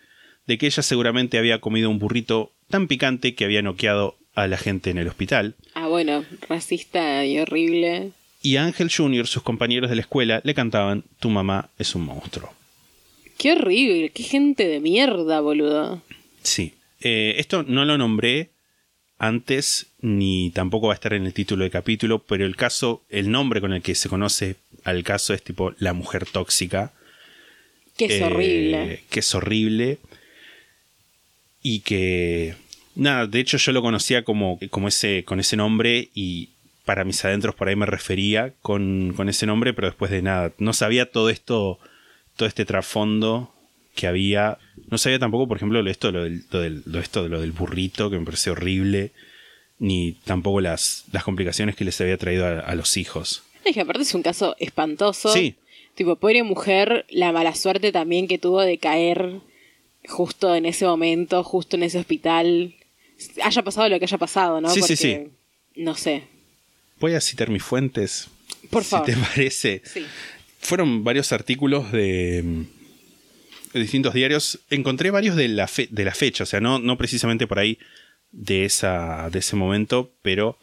de 0.48 0.58
que 0.58 0.66
ella 0.66 0.82
seguramente 0.82 1.38
había 1.38 1.60
comido 1.60 1.88
un 1.88 2.00
burrito 2.00 2.52
tan 2.68 2.88
picante 2.88 3.36
que 3.36 3.44
había 3.44 3.62
noqueado 3.62 4.16
a 4.34 4.48
la 4.48 4.56
gente 4.56 4.90
en 4.90 4.98
el 4.98 5.06
hospital. 5.06 5.54
Ah, 5.74 5.86
bueno, 5.86 6.24
racista 6.48 7.24
y 7.24 7.38
horrible. 7.38 8.10
Y 8.46 8.58
Ángel 8.58 8.92
Jr., 8.96 9.26
sus 9.26 9.42
compañeros 9.42 9.90
de 9.90 9.96
la 9.96 10.02
escuela, 10.02 10.40
le 10.44 10.54
cantaban 10.54 11.02
Tu 11.18 11.28
mamá 11.30 11.68
es 11.78 11.96
un 11.96 12.02
monstruo. 12.02 12.52
Qué 13.38 13.52
horrible, 13.52 14.10
qué 14.10 14.22
gente 14.22 14.68
de 14.68 14.78
mierda, 14.78 15.40
boludo. 15.40 16.00
Sí. 16.44 16.74
Eh, 17.00 17.34
esto 17.38 17.64
no 17.64 17.84
lo 17.84 17.98
nombré 17.98 18.50
antes, 19.18 19.88
ni 20.00 20.50
tampoco 20.50 20.86
va 20.86 20.92
a 20.92 20.94
estar 20.94 21.12
en 21.12 21.26
el 21.26 21.34
título 21.34 21.64
del 21.64 21.72
capítulo, 21.72 22.20
pero 22.20 22.46
el 22.46 22.54
caso, 22.54 23.02
el 23.10 23.32
nombre 23.32 23.60
con 23.60 23.72
el 23.72 23.82
que 23.82 23.96
se 23.96 24.08
conoce 24.08 24.54
al 24.84 25.02
caso 25.02 25.34
es 25.34 25.42
tipo 25.42 25.74
La 25.80 25.92
mujer 25.92 26.24
tóxica. 26.26 26.92
Que 27.96 28.04
es 28.04 28.12
Eh, 28.12 28.24
horrible. 28.24 29.02
Que 29.10 29.20
es 29.20 29.34
horrible. 29.34 29.98
Y 31.62 31.80
que. 31.80 32.54
Nada, 32.94 33.26
de 33.26 33.40
hecho 33.40 33.56
yo 33.56 33.72
lo 33.72 33.82
conocía 33.82 34.22
como, 34.22 34.58
como 34.70 34.86
ese, 34.86 35.24
con 35.24 35.40
ese 35.40 35.56
nombre 35.56 36.10
y 36.14 36.50
para 36.86 37.04
mis 37.04 37.22
adentros 37.24 37.54
por 37.54 37.68
ahí 37.68 37.76
me 37.76 37.84
refería 37.84 38.54
con, 38.62 39.12
con 39.16 39.28
ese 39.28 39.44
nombre, 39.44 39.74
pero 39.74 39.88
después 39.88 40.10
de 40.10 40.22
nada. 40.22 40.52
No 40.58 40.72
sabía 40.72 41.10
todo 41.10 41.28
esto, 41.28 41.78
todo 42.36 42.48
este 42.48 42.64
trasfondo 42.64 43.52
que 43.96 44.06
había. 44.06 44.58
No 44.88 44.96
sabía 44.96 45.18
tampoco, 45.18 45.48
por 45.48 45.56
ejemplo, 45.58 45.82
lo, 45.82 45.90
esto, 45.90 46.12
lo, 46.12 46.22
del, 46.22 46.44
lo, 46.50 46.60
del, 46.60 46.82
lo 46.86 47.00
esto, 47.00 47.28
lo 47.28 47.40
del 47.40 47.50
burrito, 47.50 48.08
que 48.08 48.18
me 48.18 48.24
pareció 48.24 48.52
horrible. 48.52 49.10
Ni 49.80 50.12
tampoco 50.12 50.60
las, 50.60 51.04
las 51.12 51.24
complicaciones 51.24 51.74
que 51.74 51.84
les 51.84 52.00
había 52.00 52.16
traído 52.16 52.46
a, 52.46 52.60
a 52.60 52.74
los 52.76 52.96
hijos. 52.96 53.42
Es 53.64 53.74
que 53.74 53.80
aparte 53.80 54.02
es 54.02 54.14
un 54.14 54.22
caso 54.22 54.54
espantoso. 54.60 55.32
Sí. 55.32 55.56
Tipo, 55.96 56.16
pobre 56.16 56.44
mujer, 56.44 57.04
la 57.10 57.32
mala 57.32 57.54
suerte 57.56 57.90
también 57.90 58.28
que 58.28 58.38
tuvo 58.38 58.62
de 58.62 58.78
caer 58.78 59.40
justo 60.06 60.54
en 60.54 60.66
ese 60.66 60.86
momento, 60.86 61.42
justo 61.42 61.74
en 61.74 61.82
ese 61.82 61.98
hospital. 61.98 62.74
Haya 63.42 63.62
pasado 63.62 63.88
lo 63.88 63.98
que 63.98 64.04
haya 64.04 64.18
pasado, 64.18 64.60
¿no? 64.60 64.68
Sí, 64.68 64.76
sí, 64.76 64.80
Porque, 64.80 64.96
sí. 64.96 65.82
No 65.82 65.96
sé. 65.96 66.35
Voy 67.00 67.14
a 67.14 67.20
citar 67.20 67.50
mis 67.50 67.62
fuentes. 67.62 68.28
Por 68.70 68.84
favor. 68.84 69.06
Si 69.06 69.12
te 69.14 69.18
parece. 69.20 69.82
Sí. 69.84 70.04
Fueron 70.60 71.04
varios 71.04 71.30
artículos 71.32 71.92
de, 71.92 72.64
de 73.72 73.80
distintos 73.80 74.14
diarios. 74.14 74.60
Encontré 74.70 75.10
varios 75.10 75.36
de 75.36 75.48
la, 75.48 75.68
fe- 75.68 75.88
de 75.90 76.04
la 76.04 76.12
fecha, 76.14 76.44
o 76.44 76.46
sea, 76.46 76.60
no, 76.60 76.78
no 76.78 76.96
precisamente 76.98 77.46
por 77.46 77.58
ahí 77.58 77.78
de, 78.32 78.64
esa, 78.64 79.28
de 79.30 79.38
ese 79.38 79.54
momento, 79.56 80.10
pero 80.22 80.58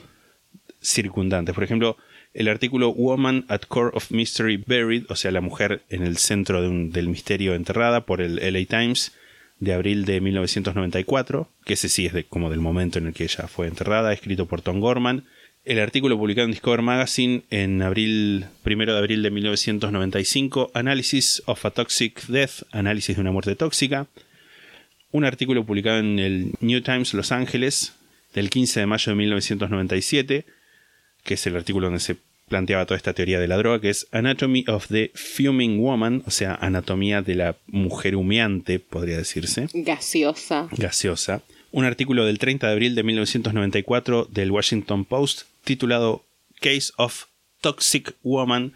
circundantes. 0.81 1.55
Por 1.55 1.63
ejemplo, 1.63 1.97
el 2.33 2.47
artículo 2.47 2.89
Woman 2.93 3.45
at 3.47 3.61
Core 3.67 3.91
of 3.93 4.11
Mystery 4.11 4.57
Buried, 4.57 5.05
o 5.09 5.15
sea, 5.15 5.31
la 5.31 5.41
mujer 5.41 5.83
en 5.89 6.03
el 6.03 6.17
centro 6.17 6.61
de 6.61 6.67
un- 6.67 6.91
del 6.91 7.07
misterio 7.09 7.53
enterrada, 7.53 8.05
por 8.05 8.21
el 8.21 8.35
LA 8.37 8.65
Times, 8.65 9.13
de 9.59 9.73
abril 9.73 10.03
de 10.05 10.19
1994, 10.19 11.47
que 11.65 11.73
ese 11.75 11.87
sí 11.87 12.05
es 12.07 12.13
de, 12.13 12.25
como 12.25 12.49
del 12.49 12.59
momento 12.59 12.99
en 12.99 13.07
el 13.07 13.13
que 13.13 13.23
ella 13.23 13.47
fue 13.47 13.67
enterrada, 13.67 14.11
escrito 14.11 14.45
por 14.47 14.61
Tom 14.61 14.79
Gorman. 14.81 15.23
El 15.65 15.79
artículo 15.79 16.17
publicado 16.17 16.43
en 16.45 16.51
Discover 16.51 16.81
Magazine 16.81 17.43
en 17.49 17.81
abril, 17.81 18.47
primero 18.63 18.91
de 18.91 18.99
abril 18.99 19.23
de 19.23 19.31
1995, 19.31 20.71
Analysis 20.73 21.41
of 21.45 21.65
a 21.65 21.71
Toxic 21.71 22.25
Death, 22.27 22.63
análisis 22.71 23.15
de 23.15 23.21
una 23.21 23.31
muerte 23.31 23.55
tóxica. 23.55 24.07
Un 25.11 25.23
artículo 25.23 25.65
publicado 25.65 25.99
en 25.99 26.19
el 26.19 26.51
New 26.59 26.81
Times 26.81 27.13
Los 27.13 27.31
Ángeles 27.31 27.93
del 28.33 28.49
15 28.49 28.81
de 28.81 28.85
mayo 28.87 29.11
de 29.13 29.15
1997, 29.15 30.45
que 31.23 31.33
es 31.35 31.47
el 31.47 31.55
artículo 31.55 31.87
donde 31.87 32.01
se 32.01 32.17
planteaba 32.49 32.85
toda 32.85 32.97
esta 32.97 33.13
teoría 33.13 33.39
de 33.39 33.47
la 33.47 33.55
droga, 33.55 33.79
que 33.79 33.89
es 33.89 34.07
Anatomy 34.11 34.65
of 34.67 34.87
the 34.89 35.11
Fuming 35.15 35.79
Woman, 35.79 36.23
o 36.25 36.31
sea, 36.31 36.55
anatomía 36.55 37.21
de 37.21 37.35
la 37.35 37.55
mujer 37.67 38.17
humeante, 38.17 38.79
podría 38.79 39.15
decirse 39.15 39.69
Gaseosa. 39.73 40.67
gaseosa, 40.77 41.41
un 41.73 41.85
artículo 41.85 42.25
del 42.25 42.37
30 42.37 42.67
de 42.67 42.73
abril 42.73 42.95
de 42.95 43.01
1994 43.01 44.29
del 44.31 44.51
Washington 44.51 45.05
Post 45.05 45.41
titulado 45.63 46.23
Case 46.61 46.93
of 46.97 47.25
Toxic 47.61 48.13
Woman 48.21 48.73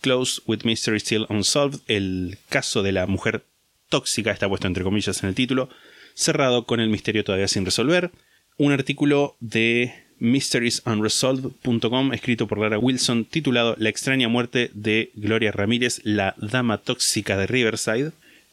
Close 0.00 0.42
with 0.46 0.64
Mystery 0.64 0.98
Still 0.98 1.26
Unsolved, 1.28 1.78
el 1.86 2.38
caso 2.48 2.82
de 2.82 2.90
la 2.90 3.06
mujer 3.06 3.44
tóxica, 3.88 4.32
está 4.32 4.48
puesto 4.48 4.66
entre 4.66 4.82
comillas 4.82 5.22
en 5.22 5.28
el 5.28 5.36
título, 5.36 5.68
cerrado 6.14 6.64
con 6.64 6.80
el 6.80 6.88
misterio 6.88 7.22
todavía 7.22 7.46
sin 7.46 7.64
resolver, 7.64 8.10
un 8.56 8.72
artículo 8.72 9.36
de 9.38 9.94
mysteriesunresolved.com 10.18 12.12
escrito 12.12 12.48
por 12.48 12.58
Lara 12.58 12.78
Wilson 12.78 13.26
titulado 13.26 13.76
La 13.78 13.90
extraña 13.90 14.28
muerte 14.28 14.72
de 14.74 15.12
Gloria 15.14 15.52
Ramírez, 15.52 16.00
la 16.02 16.34
dama 16.36 16.78
tóxica 16.78 17.36
de 17.36 17.46
Riverside, 17.46 18.10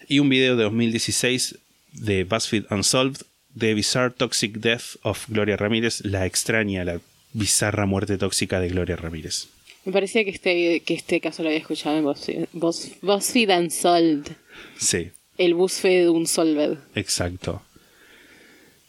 y 0.07 0.19
un 0.19 0.29
video 0.29 0.55
de 0.55 0.63
2016 0.65 1.57
de 1.93 2.25
BuzzFeed 2.25 2.65
Unsolved, 2.69 3.23
The 3.58 3.74
Bizarre 3.74 4.13
Toxic 4.15 4.58
Death 4.58 4.96
of 5.04 5.26
Gloria 5.30 5.58
Ramírez, 5.58 6.04
la 6.06 6.26
extraña, 6.26 6.84
la 6.84 7.00
bizarra 7.34 7.86
muerte 7.86 8.17
tóxica 8.17 8.60
de 8.60 8.70
Gloria 8.70 8.96
Ramírez. 8.96 9.48
Me 9.86 9.91
parecía 9.93 10.24
que 10.24 10.32
este, 10.32 10.82
que 10.82 10.93
este 10.93 11.22
caso 11.22 11.43
lo 11.43 11.50
había 11.50 11.60
escuchado 11.60 11.98
en 11.98 12.04
BuzzFeed, 12.04 12.46
Buzz- 12.54 12.98
BuzzFeed 13.02 13.50
Unsolved. 13.58 14.32
Sí, 14.78 15.12
El 15.38 15.54
BuzzFeed 15.54 16.10
Unsolved. 16.10 16.78
exacto. 16.96 17.62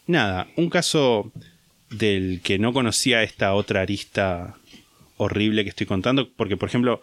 Nada, 0.07 0.48
un 0.57 0.70
caso 0.70 1.31
del 1.90 2.40
que 2.42 2.59
no 2.59 2.72
conocía 2.72 3.22
esta 3.22 3.54
otra 3.54 3.83
arista 3.83 4.57
horrible 5.18 5.64
que 5.64 5.70
estoy 5.70 5.87
contando, 5.87 6.31
porque 6.35 6.57
por 6.57 6.68
ejemplo, 6.68 7.00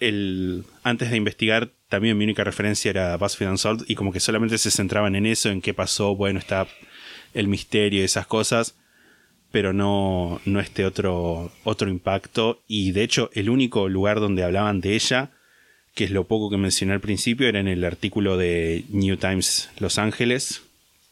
el, 0.00 0.64
antes 0.82 1.10
de 1.10 1.16
investigar 1.16 1.70
también 1.88 2.16
mi 2.18 2.24
única 2.24 2.44
referencia 2.44 2.90
era 2.90 3.16
BuzzFeed 3.16 3.48
Unsolved 3.50 3.84
y 3.88 3.94
como 3.94 4.12
que 4.12 4.20
solamente 4.20 4.58
se 4.58 4.70
centraban 4.70 5.14
en 5.16 5.26
eso, 5.26 5.50
en 5.50 5.60
qué 5.62 5.72
pasó, 5.74 6.16
bueno, 6.16 6.38
está 6.38 6.66
el 7.34 7.48
misterio 7.48 8.00
y 8.00 8.04
esas 8.04 8.26
cosas, 8.26 8.74
pero 9.50 9.72
no, 9.72 10.40
no 10.44 10.60
este 10.60 10.84
otro, 10.84 11.52
otro 11.64 11.88
impacto. 11.88 12.60
Y 12.68 12.92
de 12.92 13.02
hecho, 13.04 13.30
el 13.34 13.50
único 13.50 13.88
lugar 13.88 14.20
donde 14.20 14.44
hablaban 14.44 14.80
de 14.80 14.94
ella, 14.94 15.30
que 15.94 16.04
es 16.04 16.10
lo 16.10 16.24
poco 16.24 16.48
que 16.50 16.56
mencioné 16.56 16.94
al 16.94 17.00
principio, 17.00 17.48
era 17.48 17.60
en 17.60 17.68
el 17.68 17.84
artículo 17.84 18.36
de 18.36 18.84
New 18.88 19.16
Times 19.18 19.68
Los 19.78 19.98
Ángeles, 19.98 20.62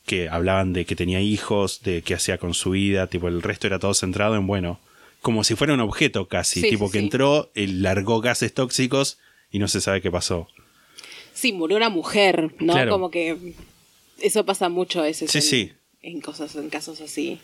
que 0.07 0.29
hablaban 0.29 0.73
de 0.73 0.87
que 0.87 0.97
tenía 0.97 1.21
hijos, 1.21 1.83
de 1.83 2.03
qué 2.03 2.15
hacía 2.15 2.39
con 2.39 2.55
su 2.55 2.71
vida, 2.71 3.07
tipo 3.09 3.29
el 3.29 3.43
resto 3.43 3.67
era 3.67 3.79
todo 3.79 3.93
centrado 3.95 4.37
en, 4.37 4.47
bueno, 4.47 4.81
como 5.21 5.45
si 5.45 5.55
fuera 5.55 5.75
un 5.75 5.81
objeto 5.81 6.27
casi, 6.29 6.63
Sí, 6.63 6.71
tipo 6.71 6.87
sí, 6.87 6.93
que 6.93 6.99
sí. 6.99 7.05
entró, 7.05 7.51
él 7.55 7.83
largó 7.83 8.21
gases 8.23 8.55
tóxicos 8.55 9.19
y 9.53 9.59
no 9.59 9.69
se 9.69 9.83
sabe 9.83 10.01
qué 10.01 10.11
pasó. 10.11 10.49
Sí, 11.35 11.53
murió 11.53 11.77
una 11.77 11.91
mujer, 11.91 12.55
¿no? 12.59 12.73
Claro. 12.73 12.91
Como 12.91 13.11
que 13.11 13.37
eso 14.21 14.45
pasa 14.47 14.69
mucho 14.71 15.01
a 15.01 15.05
veces 15.05 15.31
Sí, 15.31 15.39
en, 15.39 15.43
sí. 15.45 15.73
En 16.03 16.21
cosas, 16.21 16.55
en 16.57 16.71
casos 16.71 17.01
así. 17.01 17.41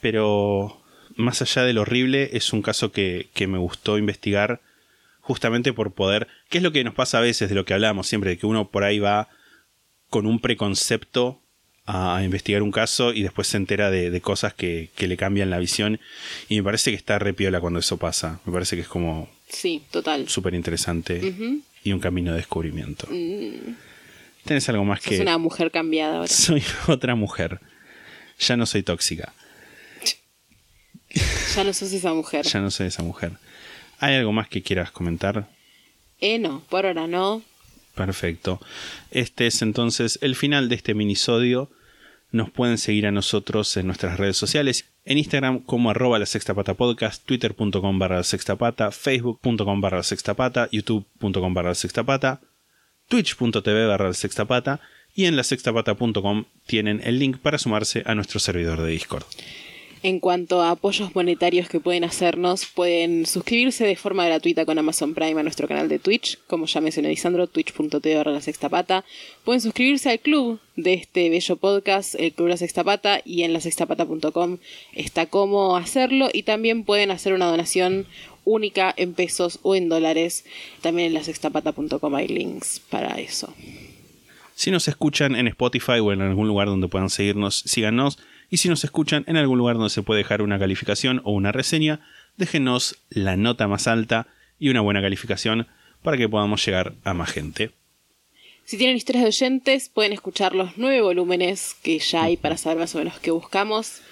pero 0.00 0.80
más 1.16 1.42
allá 1.42 1.64
del 1.64 1.78
horrible, 1.78 2.30
es 2.32 2.52
un 2.52 2.62
caso 2.62 2.92
que, 2.92 3.28
que 3.34 3.46
me 3.46 3.58
gustó 3.58 3.98
investigar 3.98 4.60
justamente 5.20 5.72
por 5.72 5.92
poder, 5.92 6.28
que 6.48 6.58
es 6.58 6.64
lo 6.64 6.72
que 6.72 6.84
nos 6.84 6.94
pasa 6.94 7.18
a 7.18 7.22
veces 7.22 7.48
de 7.48 7.54
lo 7.54 7.64
que 7.64 7.74
hablamos 7.74 8.06
siempre, 8.06 8.30
de 8.30 8.38
que 8.38 8.46
uno 8.46 8.68
por 8.70 8.84
ahí 8.84 8.98
va 9.00 9.28
con 10.08 10.26
un 10.26 10.40
preconcepto 10.40 11.40
a 11.86 12.22
investigar 12.24 12.62
un 12.62 12.70
caso 12.70 13.12
y 13.12 13.22
después 13.22 13.48
se 13.48 13.56
entera 13.56 13.90
de, 13.90 14.10
de 14.10 14.20
cosas 14.20 14.54
que, 14.54 14.90
que 14.94 15.08
le 15.08 15.16
cambian 15.16 15.50
la 15.50 15.58
visión 15.58 15.98
y 16.48 16.56
me 16.56 16.62
parece 16.62 16.90
que 16.90 16.96
está 16.96 17.18
repiola 17.18 17.60
cuando 17.60 17.80
eso 17.80 17.96
pasa, 17.96 18.40
me 18.44 18.52
parece 18.52 18.76
que 18.76 18.82
es 18.82 18.88
como 18.88 19.28
Sí, 19.48 19.82
total. 19.90 20.28
súper 20.28 20.54
interesante 20.54 21.20
y 21.82 21.92
un 21.92 21.98
camino 22.00 22.30
de 22.30 22.36
descubrimiento. 22.38 23.08
Mm, 23.10 23.74
¿Tenés 24.44 24.68
algo 24.68 24.84
más 24.84 25.00
sos 25.02 25.10
que... 25.10 25.20
una 25.20 25.38
mujer 25.38 25.70
cambiada 25.70 26.16
ahora. 26.16 26.28
Soy 26.28 26.62
otra 26.88 27.14
mujer. 27.14 27.60
Ya 28.38 28.56
no 28.56 28.66
soy 28.66 28.82
tóxica. 28.82 29.32
Ya 31.56 31.64
no 31.64 31.72
sos 31.72 31.92
esa 31.92 32.12
mujer. 32.14 32.46
Ya 32.46 32.60
no 32.60 32.70
soy 32.70 32.86
esa 32.86 33.02
mujer. 33.02 33.32
¿Hay 33.98 34.14
algo 34.14 34.32
más 34.32 34.48
que 34.48 34.62
quieras 34.62 34.92
comentar? 34.92 35.48
Eh, 36.20 36.38
no, 36.38 36.62
por 36.68 36.86
ahora 36.86 37.08
no. 37.08 37.42
Perfecto. 37.96 38.60
Este 39.10 39.48
es 39.48 39.60
entonces 39.62 40.18
el 40.22 40.36
final 40.36 40.68
de 40.68 40.76
este 40.76 40.94
minisodio. 40.94 41.68
Nos 42.30 42.50
pueden 42.50 42.78
seguir 42.78 43.08
a 43.08 43.10
nosotros 43.10 43.76
en 43.76 43.86
nuestras 43.86 44.16
redes 44.16 44.36
sociales. 44.36 44.86
En 45.04 45.18
Instagram 45.18 45.58
como 45.60 45.90
arroba 45.90 46.18
la 46.20 46.26
sexta 46.26 46.54
pata 46.54 46.74
podcast, 46.74 47.24
twitter.com 47.24 47.98
barra 47.98 48.18
la 48.18 48.22
sexta 48.22 48.56
pata, 48.56 48.92
facebook.com 48.92 49.80
barra 49.80 49.96
la 49.98 50.02
sexta 50.04 50.34
pata, 50.34 50.68
youtube.com 50.70 51.52
barra 51.52 51.70
la 51.70 51.74
sexta 51.74 52.04
pata, 52.04 52.40
twitch.tv 53.10 53.86
barra 53.86 54.06
la 54.06 54.14
sexta 54.14 54.44
pata 54.44 54.80
y 55.14 55.24
en 55.24 55.34
la 55.34 55.42
sextapata.com 55.42 56.44
tienen 56.66 57.00
el 57.04 57.18
link 57.18 57.38
para 57.38 57.58
sumarse 57.58 58.04
a 58.06 58.14
nuestro 58.14 58.38
servidor 58.38 58.80
de 58.80 58.92
Discord. 58.92 59.24
En 60.02 60.18
cuanto 60.18 60.62
a 60.62 60.70
apoyos 60.70 61.14
monetarios 61.14 61.68
que 61.68 61.78
pueden 61.78 62.04
hacernos, 62.04 62.64
pueden 62.64 63.26
suscribirse 63.26 63.84
de 63.84 63.96
forma 63.96 64.24
gratuita 64.24 64.64
con 64.64 64.78
Amazon 64.78 65.12
Prime 65.12 65.38
a 65.38 65.42
nuestro 65.42 65.68
canal 65.68 65.90
de 65.90 65.98
Twitch, 65.98 66.38
como 66.46 66.64
ya 66.64 66.80
mencionó 66.80 67.08
Lisandro, 67.08 67.48
twitch.tv 67.48 68.16
barra 68.16 68.32
la 68.32 68.40
sexta 68.40 68.70
pata. 68.70 69.04
Pueden 69.44 69.60
suscribirse 69.60 70.08
al 70.08 70.20
club 70.20 70.58
de 70.76 70.94
este 70.94 71.28
bello 71.28 71.56
podcast, 71.56 72.14
el 72.14 72.32
Club 72.32 72.48
La 72.48 72.56
Sexta 72.56 72.82
Pata, 72.82 73.20
y 73.26 73.42
en 73.42 73.52
lasextapata.com 73.52 74.56
está 74.94 75.26
cómo 75.26 75.76
hacerlo, 75.76 76.30
y 76.32 76.44
también 76.44 76.84
pueden 76.84 77.10
hacer 77.10 77.34
una 77.34 77.50
donación 77.50 78.06
única 78.44 78.92
en 78.96 79.14
pesos 79.14 79.58
o 79.62 79.74
en 79.74 79.88
dólares. 79.88 80.44
También 80.80 81.08
en 81.08 81.14
lasextapata.com 81.14 82.14
hay 82.14 82.28
links 82.28 82.80
para 82.80 83.20
eso. 83.20 83.54
Si 84.54 84.70
nos 84.70 84.88
escuchan 84.88 85.36
en 85.36 85.46
Spotify 85.48 86.00
o 86.00 86.12
en 86.12 86.20
algún 86.20 86.46
lugar 86.46 86.68
donde 86.68 86.88
puedan 86.88 87.08
seguirnos, 87.08 87.60
síganos. 87.60 88.18
Y 88.50 88.58
si 88.58 88.68
nos 88.68 88.84
escuchan 88.84 89.24
en 89.26 89.36
algún 89.36 89.58
lugar 89.58 89.76
donde 89.76 89.90
se 89.90 90.02
puede 90.02 90.18
dejar 90.18 90.42
una 90.42 90.58
calificación 90.58 91.22
o 91.24 91.32
una 91.32 91.52
reseña, 91.52 92.00
déjenos 92.36 92.96
la 93.08 93.36
nota 93.36 93.68
más 93.68 93.86
alta 93.86 94.26
y 94.58 94.68
una 94.68 94.82
buena 94.82 95.00
calificación 95.00 95.66
para 96.02 96.16
que 96.16 96.28
podamos 96.28 96.64
llegar 96.64 96.94
a 97.04 97.14
más 97.14 97.30
gente. 97.30 97.70
Si 98.64 98.76
tienen 98.76 98.96
historias 98.96 99.24
de 99.24 99.28
oyentes, 99.28 99.88
pueden 99.88 100.12
escuchar 100.12 100.54
los 100.54 100.76
nueve 100.76 101.00
volúmenes 101.00 101.74
que 101.82 101.98
ya 101.98 102.24
hay 102.24 102.36
para 102.36 102.56
saber 102.56 102.78
más 102.78 102.94
o 102.94 102.98
menos 102.98 103.18
qué 103.18 103.30
buscamos. 103.30 104.02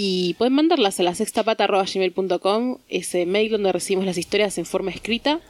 Y 0.00 0.34
pueden 0.34 0.52
mandarlas 0.52 1.00
a 1.00 1.02
la 1.02 1.12
sextapata.gmail.com, 1.12 2.78
ese 2.88 3.26
mail 3.26 3.50
donde 3.50 3.72
recibimos 3.72 4.06
las 4.06 4.16
historias 4.16 4.56
en 4.56 4.64
forma 4.64 4.92
escrita, 4.92 5.40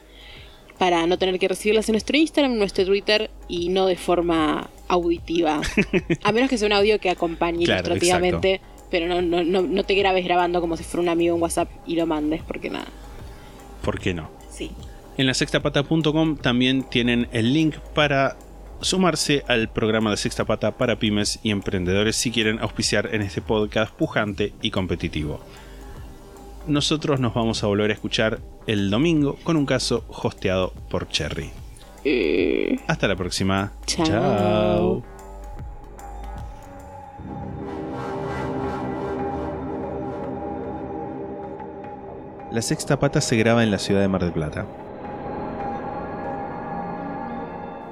para 0.79 1.07
no 1.07 1.19
tener 1.19 1.39
que 1.39 1.49
recibirlas 1.49 1.87
en 1.91 1.93
nuestro 1.93 2.17
Instagram, 2.17 2.53
en 2.53 2.59
nuestro 2.59 2.87
Twitter 2.87 3.31
y 3.47 3.69
no 3.69 3.85
de 3.85 3.97
forma 3.97 4.71
auditiva. 4.89 5.61
A 6.23 6.33
menos 6.33 6.49
que 6.49 6.57
sea 6.57 6.65
un 6.65 6.73
audio 6.73 6.99
que 6.99 7.11
acompañe 7.11 7.67
Claro, 7.67 7.89
ilustrativamente, 7.89 8.63
pero 8.91 9.07
no, 9.07 9.21
no, 9.21 9.45
no, 9.45 9.61
no 9.61 9.85
te 9.85 9.95
grabes 9.95 10.25
grabando 10.25 10.63
como 10.63 10.79
si 10.79 10.83
fuera 10.83 11.03
un 11.03 11.09
amigo 11.11 11.37
en 11.37 11.43
WhatsApp 11.43 11.69
y 11.87 11.97
lo 11.97 12.07
mandes, 12.07 12.41
porque 12.43 12.71
nada. 12.71 12.89
¿Por 13.83 14.01
qué 14.01 14.15
no? 14.15 14.31
Sí. 14.51 14.71
En 15.19 15.27
la 15.27 15.35
sextapata.com 15.35 16.39
también 16.39 16.85
tienen 16.85 17.29
el 17.33 17.53
link 17.53 17.77
para 17.95 18.39
sumarse 18.81 19.45
al 19.49 19.69
programa 19.69 20.11
de 20.11 20.17
Sexta 20.17 20.45
Pata 20.45 20.73
para 20.73 20.99
pymes 20.99 21.41
y 21.43 21.51
emprendedores 21.51 22.17
si 22.17 22.31
quieren 22.31 22.59
auspiciar 22.61 23.15
en 23.15 23.23
este 23.23 23.43
podcast 23.43 23.93
pujante 23.95 24.53
y 24.63 24.71
competitivo. 24.71 25.41
Nosotros 26.67 27.19
nos 27.19 27.35
vamos 27.35 27.65
a 27.65 27.67
volver 27.67 27.91
a 27.91 27.95
escuchar 27.95 28.41
el 28.67 28.91
domingo 28.91 29.39
con 29.43 29.57
un 29.57 29.67
caso 29.67 30.05
hosteado 30.09 30.73
por 30.91 31.09
Cherry. 31.09 31.51
Eh, 32.05 32.79
Hasta 32.87 33.09
la 33.09 33.17
próxima. 33.17 33.73
Chao. 33.87 34.07
Chao. 34.07 35.03
La 42.51 42.63
sexta 42.63 42.99
pata 42.99 43.21
se 43.21 43.37
graba 43.37 43.63
en 43.63 43.71
la 43.71 43.79
ciudad 43.79 44.01
de 44.01 44.09
Mar 44.09 44.23
del 44.23 44.33
Plata. 44.33 44.67